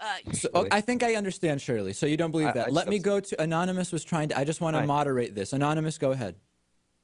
Uh, 0.00 0.18
So, 0.32 0.48
oh, 0.54 0.66
I 0.70 0.80
think 0.80 1.02
I 1.02 1.14
understand 1.16 1.60
Shirley. 1.60 1.92
So 1.92 2.06
you 2.06 2.16
don't 2.16 2.30
believe 2.30 2.48
I- 2.48 2.52
that? 2.52 2.66
I 2.68 2.70
Let 2.70 2.88
me 2.88 2.98
go 3.00 3.18
to 3.20 3.42
Anonymous. 3.42 3.90
Was 3.90 4.04
trying 4.04 4.28
to. 4.28 4.38
I 4.38 4.44
just 4.44 4.60
want 4.60 4.74
to 4.74 4.80
Right. 4.80 4.86
moderate 4.86 5.34
this. 5.34 5.52
Anonymous, 5.52 5.98
go 5.98 6.12
ahead. 6.12 6.36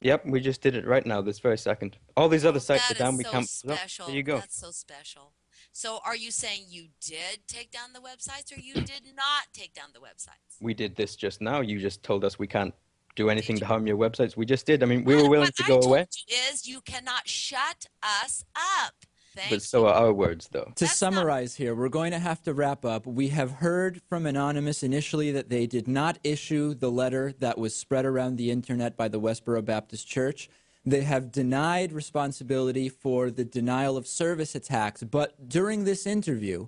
Yep, 0.00 0.26
we 0.26 0.40
just 0.40 0.60
did 0.60 0.74
it 0.74 0.84
right 0.84 1.06
now, 1.06 1.22
this 1.22 1.38
very 1.38 1.56
second. 1.56 1.96
All 2.16 2.28
these 2.28 2.44
other 2.44 2.58
sites 2.58 2.88
that 2.88 2.96
are 2.96 3.04
down. 3.04 3.14
is 3.14 3.18
We 3.18 3.24
so 3.24 3.30
can't. 3.30 3.44
oh, 3.44 3.46
special. 3.46 4.06
there 4.06 4.16
you 4.16 4.24
go. 4.24 4.38
That's 4.38 4.58
so 4.58 4.72
special. 4.72 5.34
So, 5.70 6.00
are 6.04 6.16
you 6.16 6.32
saying 6.32 6.64
you 6.68 6.88
did 7.00 7.46
take 7.46 7.70
down 7.70 7.92
the 7.94 8.00
websites, 8.00 8.50
or 8.54 8.58
you 8.58 8.74
did 8.74 9.04
not 9.14 9.44
take 9.52 9.74
down 9.74 9.90
the 9.94 10.00
websites? 10.00 10.56
We 10.60 10.74
did 10.74 10.96
this 10.96 11.14
just 11.14 11.40
now. 11.40 11.60
You 11.60 11.78
just 11.78 12.02
told 12.02 12.24
us 12.24 12.36
we 12.36 12.48
can't 12.48 12.74
do 13.14 13.30
anything 13.30 13.58
to 13.58 13.66
harm 13.66 13.86
your 13.86 13.96
websites. 13.96 14.36
We 14.36 14.46
just 14.46 14.66
did. 14.66 14.82
I 14.82 14.86
mean, 14.86 15.04
we 15.04 15.16
were 15.16 15.28
willing 15.28 15.50
to 15.52 15.62
go 15.64 15.80
away, 15.80 16.06
Is 16.50 16.66
you 16.66 16.80
cannot 16.80 17.28
shut 17.28 17.86
us 18.02 18.44
up. 18.54 18.94
Thank 19.34 19.50
but 19.50 19.62
so 19.62 19.86
are 19.86 19.94
our 19.94 20.12
words, 20.12 20.48
though. 20.52 20.72
To 20.76 20.86
summarize 20.86 21.54
here, 21.54 21.74
we're 21.74 21.88
going 21.88 22.10
to 22.10 22.18
have 22.18 22.42
to 22.42 22.52
wrap 22.52 22.84
up. 22.84 23.06
We 23.06 23.28
have 23.28 23.50
heard 23.50 24.02
from 24.08 24.26
Anonymous 24.26 24.82
initially 24.82 25.32
that 25.32 25.48
they 25.48 25.66
did 25.66 25.88
not 25.88 26.18
issue 26.22 26.74
the 26.74 26.90
letter 26.90 27.32
that 27.38 27.56
was 27.56 27.74
spread 27.74 28.04
around 28.04 28.36
the 28.36 28.50
internet 28.50 28.94
by 28.94 29.08
the 29.08 29.18
Westboro 29.18 29.64
Baptist 29.64 30.06
Church. 30.06 30.50
They 30.84 31.02
have 31.02 31.32
denied 31.32 31.92
responsibility 31.92 32.90
for 32.90 33.30
the 33.30 33.44
denial 33.44 33.96
of 33.96 34.06
service 34.06 34.54
attacks. 34.54 35.02
But 35.02 35.48
during 35.48 35.84
this 35.84 36.06
interview, 36.06 36.66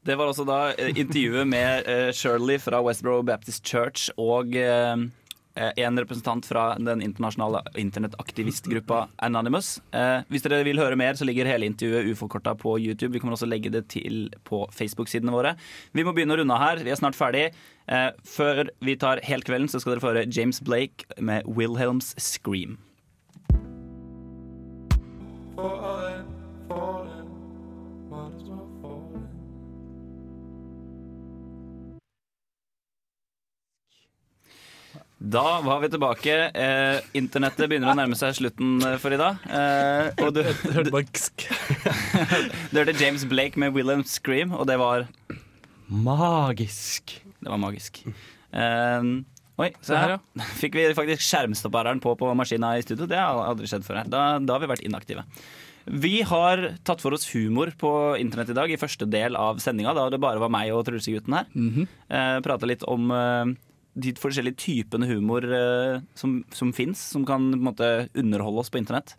Det 0.05 0.17
var 0.17 0.25
også 0.25 0.43
da 0.43 0.73
eh, 0.77 0.97
intervjuet 0.97 1.47
med 1.47 1.83
eh, 1.85 2.13
Shirley 2.13 2.59
fra 2.59 2.81
Westboro 2.81 3.21
Baptist 3.21 3.67
Church 3.67 4.09
og 4.17 4.55
eh, 4.55 4.97
en 5.55 5.99
representant 5.99 6.45
fra 6.45 6.77
den 6.79 7.01
internasjonale 7.01 7.63
internettaktivistgruppa 7.79 9.07
Anonymous. 9.17 9.81
Eh, 9.91 10.23
hvis 10.31 10.45
dere 10.45 10.63
vil 10.67 10.79
høre 10.79 10.97
mer, 10.99 11.17
så 11.19 11.27
ligger 11.27 11.49
hele 11.49 11.67
intervjuet 11.67 12.11
uforkorta 12.13 12.55
på 12.59 12.77
YouTube. 12.79 13.13
Vi 13.13 13.19
kommer 13.23 13.35
også 13.35 13.49
legge 13.49 13.71
det 13.73 13.87
til 13.91 14.29
på 14.47 14.63
Facebook-sidene 14.75 15.33
våre. 15.33 15.55
Vi 15.91 16.05
må 16.07 16.15
begynne 16.15 16.37
å 16.37 16.41
runde 16.41 16.55
av 16.55 16.63
her. 16.63 16.85
Vi 16.85 16.93
er 16.93 16.99
snart 16.99 17.19
ferdig. 17.19 17.49
Eh, 17.91 18.09
før 18.23 18.69
vi 18.79 18.95
tar 18.95 19.23
helt 19.27 19.47
kvelden, 19.47 19.71
så 19.71 19.81
skal 19.81 19.95
dere 19.95 20.05
få 20.05 20.13
høre 20.13 20.29
James 20.29 20.61
Blake 20.63 21.07
med 21.19 21.47
Wilhelms 21.49 22.15
Scream. 22.21 22.79
Da 35.21 35.61
var 35.61 35.83
vi 35.83 35.89
tilbake. 35.93 36.33
Eh, 36.49 36.99
internettet 37.13 37.69
begynner 37.69 37.91
å 37.91 37.97
nærme 37.97 38.17
seg 38.17 38.33
slutten 38.39 38.79
eh, 38.81 38.95
for 38.97 39.13
i 39.13 39.19
dag. 39.21 39.37
Eh, 39.53 40.09
og 40.25 40.33
du, 40.33 40.41
du, 40.87 40.89
du 42.71 42.79
hørte 42.79 42.95
James 42.97 43.27
Blake 43.29 43.61
med 43.61 43.75
Wilhelm 43.75 44.01
Scream, 44.07 44.55
og 44.57 44.65
det 44.71 44.79
var 44.81 45.05
Magisk. 45.91 47.19
Det 47.37 47.51
var 47.51 47.61
magisk. 47.61 48.01
Eh, 48.49 49.07
oi, 49.61 49.69
se 49.85 49.93
her, 49.93 50.15
ja. 50.15 50.19
Fikk 50.63 50.79
vi 50.79 50.89
faktisk 50.97 51.27
skjermstoppereren 51.27 52.01
på 52.01 52.17
på 52.17 52.33
maskina 52.37 52.73
i 52.79 52.85
studio? 52.85 53.05
Det 53.05 53.21
har 53.21 53.45
aldri 53.45 53.69
skjedd 53.69 53.85
før. 53.85 54.01
her. 54.01 54.09
Da, 54.09 54.25
da 54.41 54.57
har 54.57 54.65
vi 54.65 54.73
vært 54.73 54.87
inaktive. 54.89 55.27
Vi 55.85 56.17
har 56.25 56.71
tatt 56.85 57.01
for 57.01 57.13
oss 57.13 57.29
humor 57.35 57.69
på 57.77 58.15
internett 58.17 58.53
i 58.53 58.57
dag, 58.57 58.73
i 58.73 58.81
første 58.81 59.05
del 59.09 59.37
av 59.37 59.61
sendinga, 59.61 59.93
da 59.97 60.09
det 60.13 60.21
bare 60.21 60.41
var 60.41 60.49
meg 60.53 60.73
og 60.73 60.87
Trulsegutten 60.89 61.37
her. 61.43 61.51
Mm 61.53 61.85
Prata 62.45 62.69
litt 62.69 62.81
om 62.89 63.11
eh, 63.13 63.59
de 63.93 64.13
forskjellige 64.15 64.59
typene 64.61 65.07
humor 65.09 65.45
eh, 65.45 65.97
som, 66.15 66.39
som 66.55 66.71
fins, 66.75 66.99
som 67.13 67.25
kan 67.27 67.49
på 67.51 67.59
en 67.59 67.65
måte 67.71 67.89
underholde 68.17 68.63
oss 68.63 68.71
på 68.71 68.79
internett. 68.79 69.17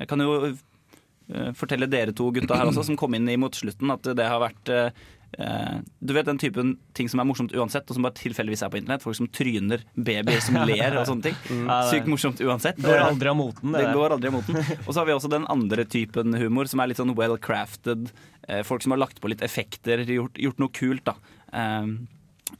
Jeg 0.00 0.08
kan 0.10 0.22
jo 0.24 0.38
eh, 0.48 1.50
fortelle 1.58 1.90
dere 1.90 2.14
to 2.16 2.30
gutta 2.34 2.56
her 2.56 2.70
også, 2.70 2.86
som 2.88 2.98
kom 3.00 3.16
inn 3.16 3.28
i 3.28 3.36
mot 3.40 3.54
slutten, 3.54 3.92
at 3.92 4.08
det 4.16 4.28
har 4.30 4.40
vært 4.42 4.72
eh, 4.72 5.04
eh, 5.38 5.76
Du 6.00 6.14
vet 6.16 6.26
den 6.26 6.40
typen 6.40 6.74
ting 6.96 7.10
som 7.12 7.20
er 7.20 7.28
morsomt 7.28 7.52
uansett, 7.52 7.84
og 7.84 7.98
som 7.98 8.06
bare 8.06 8.16
tilfeldigvis 8.22 8.64
er 8.64 8.72
på 8.72 8.80
internett? 8.80 9.04
Folk 9.04 9.20
som 9.20 9.28
tryner, 9.28 9.84
babyer 9.94 10.40
som 10.44 10.56
ler 10.72 10.98
og 11.02 11.06
sånne 11.10 11.28
ting. 11.28 11.38
Mm. 11.52 11.68
Sykt 11.92 12.10
morsomt 12.10 12.40
uansett. 12.40 12.80
Går 12.80 13.04
aldri 13.04 13.32
av 13.34 13.38
moten, 13.38 13.76
det 13.76 13.84
Det 13.84 13.92
går 13.98 14.16
aldri 14.16 14.32
av 14.32 14.38
moten. 14.38 14.60
Og 14.86 14.90
så 14.90 14.98
har 15.02 15.10
vi 15.10 15.18
også 15.18 15.32
den 15.36 15.48
andre 15.52 15.84
typen 15.84 16.32
humor, 16.40 16.70
som 16.70 16.80
er 16.80 16.94
litt 16.94 17.02
sånn 17.02 17.12
well 17.18 17.36
crafted. 17.36 18.08
Eh, 18.48 18.64
folk 18.64 18.84
som 18.84 18.96
har 18.96 19.04
lagt 19.04 19.20
på 19.20 19.28
litt 19.28 19.44
effekter, 19.44 20.08
gjort, 20.08 20.40
gjort 20.40 20.64
noe 20.64 20.72
kult, 20.80 21.12
da. 21.12 21.18
Eh, 21.52 21.92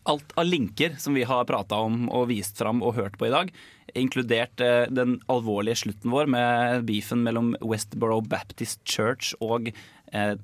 alt 0.03 0.35
av 0.39 0.47
linker 0.47 0.97
som 0.99 1.15
vi 1.15 1.25
har 1.29 1.47
prata 1.49 1.79
om 1.81 2.09
og 2.11 2.29
vist 2.33 2.59
fram 2.59 2.83
og 2.85 2.97
hørt 2.99 3.19
på 3.21 3.29
i 3.29 3.35
dag, 3.35 3.53
inkludert 3.95 4.61
eh, 4.65 4.87
den 4.91 5.19
alvorlige 5.31 5.85
slutten 5.85 6.13
vår 6.15 6.31
med 6.31 6.85
beefen 6.89 7.23
mellom 7.25 7.55
Westboro 7.63 8.21
Baptist 8.27 8.83
Church 8.89 9.35
og 9.45 9.71
eh, 10.13 10.35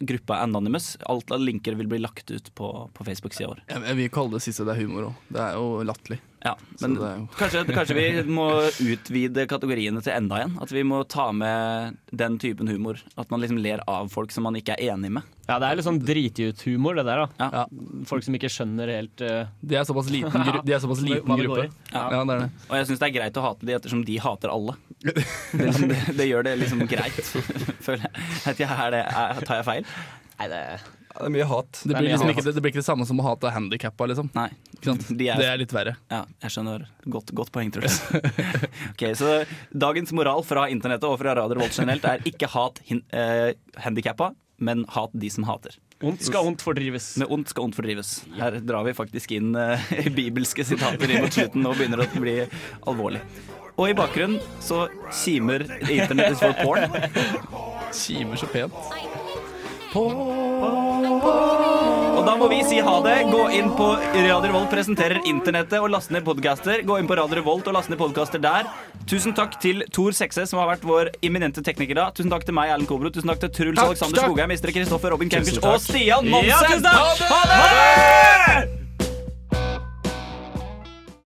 gruppa 0.00 0.40
Anonymous. 0.44 0.94
Alt 1.10 1.32
av 1.34 1.42
linker 1.44 1.76
vil 1.78 1.90
bli 1.90 2.00
lagt 2.00 2.30
ut 2.30 2.54
på, 2.54 2.72
på 2.94 3.06
Facebook-sida 3.06 3.50
vår. 3.52 3.62
Jeg, 3.68 3.86
jeg 3.90 4.00
vil 4.00 4.12
kalle 4.14 4.38
det 4.38 4.44
siste 4.46 4.66
det 4.68 4.76
er 4.76 4.84
humor 4.84 5.10
òg. 5.10 5.24
Det 5.28 5.44
er 5.44 5.58
jo 5.58 5.84
latterlig. 5.86 6.22
Ja, 6.40 6.54
men 6.80 6.94
det 6.96 7.08
kanskje, 7.36 7.62
kanskje 7.68 7.94
vi 7.98 8.04
må 8.32 8.46
utvide 8.80 9.42
kategoriene 9.50 10.00
til 10.00 10.14
enda 10.14 10.38
en? 10.40 10.54
At 10.64 10.70
vi 10.72 10.80
må 10.88 11.02
ta 11.04 11.26
med 11.36 11.98
den 12.16 12.38
typen 12.40 12.70
humor. 12.70 13.00
At 13.20 13.28
man 13.32 13.42
liksom 13.42 13.58
ler 13.60 13.82
av 13.90 14.08
folk 14.12 14.32
som 14.32 14.46
man 14.48 14.56
ikke 14.56 14.72
er 14.78 14.94
enig 14.94 15.10
med. 15.18 15.26
Ja, 15.50 15.58
det 15.60 15.68
er 15.68 15.76
litt 15.80 15.84
sånn 15.84 15.98
driti 16.00 16.46
ut-humor, 16.48 16.96
det 16.96 17.04
der. 17.10 17.26
da. 17.36 17.64
Folk 18.08 18.24
som 18.24 18.36
ikke 18.38 18.48
skjønner 18.52 18.92
helt 18.94 19.24
uh, 19.26 19.50
De 19.60 19.76
er 19.76 19.84
såpass 19.88 20.08
liten, 20.14 20.46
gru 20.46 20.60
de 20.64 20.76
er 20.76 20.80
såpass 20.80 21.02
liten 21.04 21.42
gruppe. 21.42 21.66
Ja. 21.92 22.06
Ja, 22.14 22.22
det 22.24 22.36
er 22.38 22.44
det. 22.46 22.48
Og 22.70 22.78
jeg 22.78 22.88
syns 22.88 23.02
det 23.02 23.08
er 23.10 23.16
greit 23.18 23.40
å 23.42 23.44
hate 23.44 23.68
de 23.68 23.76
ettersom 23.76 24.04
de 24.08 24.16
hater 24.24 24.54
alle. 24.54 24.76
Det, 25.02 25.16
er 25.18 25.66
liksom- 25.66 25.92
det, 25.92 26.00
det 26.22 26.30
gjør 26.30 26.48
det 26.48 26.54
liksom 26.62 26.86
greit, 26.88 27.20
føler 27.86 28.06
jeg. 28.08 28.24
Vet 28.46 28.64
jeg, 28.64 28.80
er 28.86 28.96
det, 28.96 29.04
er, 29.10 29.44
tar 29.44 29.60
jeg 29.60 29.68
feil? 29.68 29.92
Nei, 30.40 30.48
det 30.54 30.62
det 31.10 31.26
er 31.26 31.32
mye 31.34 31.46
hat. 31.50 31.80
Det 31.82 31.94
blir, 31.96 32.08
liksom 32.12 32.30
ikke, 32.32 32.44
det, 32.46 32.52
det 32.56 32.62
blir 32.64 32.72
ikke 32.72 32.80
det 32.82 32.86
samme 32.86 33.06
som 33.08 33.18
å 33.20 33.24
hate 33.26 33.50
handikappa, 33.54 34.06
liksom. 34.12 34.30
Nei. 34.36 34.48
Ikke 34.76 34.92
sant? 34.92 35.08
De 35.18 35.26
er- 35.28 35.40
Det 35.42 35.48
er 35.50 35.58
litt 35.60 35.72
verre. 35.74 35.96
Ja, 36.12 36.22
jeg 36.44 36.54
skjønner. 36.54 36.86
Godt, 37.10 37.32
godt 37.36 37.50
poeng, 37.54 37.72
Truls. 37.74 37.98
okay, 38.92 39.12
så 39.18 39.40
dagens 39.74 40.12
moral 40.16 40.44
fra 40.46 40.68
internettet 40.72 41.08
og 41.10 41.18
fra 41.20 41.34
Radio 41.38 41.58
Revolt 41.58 41.76
generelt 41.76 42.06
er 42.08 42.22
ikke 42.30 42.48
hat 42.54 42.80
hin, 42.88 43.02
eh, 43.10 43.52
handikappa, 43.82 44.30
men 44.60 44.84
hat 44.94 45.10
de 45.16 45.30
som 45.32 45.44
hater. 45.48 45.76
Ondt 46.00 46.22
skal 46.24 46.46
ondt 46.48 46.62
fordrives. 46.64 47.10
Med 47.20 47.28
ondt 47.32 47.50
skal 47.52 47.66
ondt 47.66 47.76
fordrives. 47.76 48.14
Her 48.38 48.56
drar 48.64 48.86
vi 48.86 48.94
faktisk 48.96 49.34
inn 49.36 49.50
eh, 49.58 49.82
bibelske 50.16 50.64
sitater 50.64 51.10
inn 51.12 51.26
mot 51.26 51.34
slutten 51.36 51.66
og 51.68 51.76
begynner 51.76 52.06
å 52.06 52.08
bli 52.22 52.38
alvorlig. 52.88 53.20
Og 53.80 53.88
i 53.90 53.96
bakgrunnen 53.96 54.40
så 54.64 54.86
kimer 55.22 55.64
internett 55.88 56.36
for 56.40 56.56
porn. 56.60 56.96
Kimer 57.96 58.40
så 58.40 58.48
pent. 58.52 58.76
Og 59.96 60.18
Og 61.24 62.22
da 62.26 62.34
må 62.38 62.48
vi 62.50 62.60
si 62.66 62.78
ha 62.84 62.94
det. 63.04 63.16
Gå 63.30 63.42
inn 63.56 63.70
på 63.76 63.88
Radio 64.14 64.40
Revolt 64.46 64.70
presenterer 64.72 65.20
internettet 65.28 65.78
og 65.80 65.90
laste 65.92 66.14
ned 66.14 66.24
podcaster. 66.26 66.82
Gå 66.86 66.98
inn 67.00 67.08
på 67.10 67.16
Radio 67.18 67.40
Revolt 67.40 67.68
og 67.70 67.76
laste 67.76 67.92
ned 67.92 68.00
podcaster 68.00 68.42
der. 68.42 68.68
Tusen 69.10 69.34
takk 69.36 69.56
til 69.62 69.84
Tor 69.92 70.14
Sekse, 70.16 70.44
som 70.48 70.60
har 70.62 70.70
vært 70.74 70.84
vår 70.86 71.12
eminente 71.26 71.64
tekniker 71.66 71.98
da. 71.98 72.08
Tusen 72.16 72.32
takk 72.32 72.44
til 72.48 72.56
meg, 72.56 72.72
Erlend 72.74 72.90
Kobro. 72.90 73.12
Tusen 73.12 73.32
takk 73.32 73.40
til 73.46 73.54
Truls 73.56 73.80
Takk, 73.80 73.92
Alexander 73.94 74.22
takk. 74.22 74.28
Skogheim, 74.32 74.52
Mr. 74.56 74.74
Kristoffer 74.76 75.16
Robin 75.16 75.32
Kempers 75.32 75.60
og 75.62 75.80
Stian 75.84 76.28
Ja, 76.28 76.36
Monsen. 76.36 76.68
tusen 76.68 76.84
takk. 76.90 77.24
Ha 77.32 77.40
det! 77.54 78.79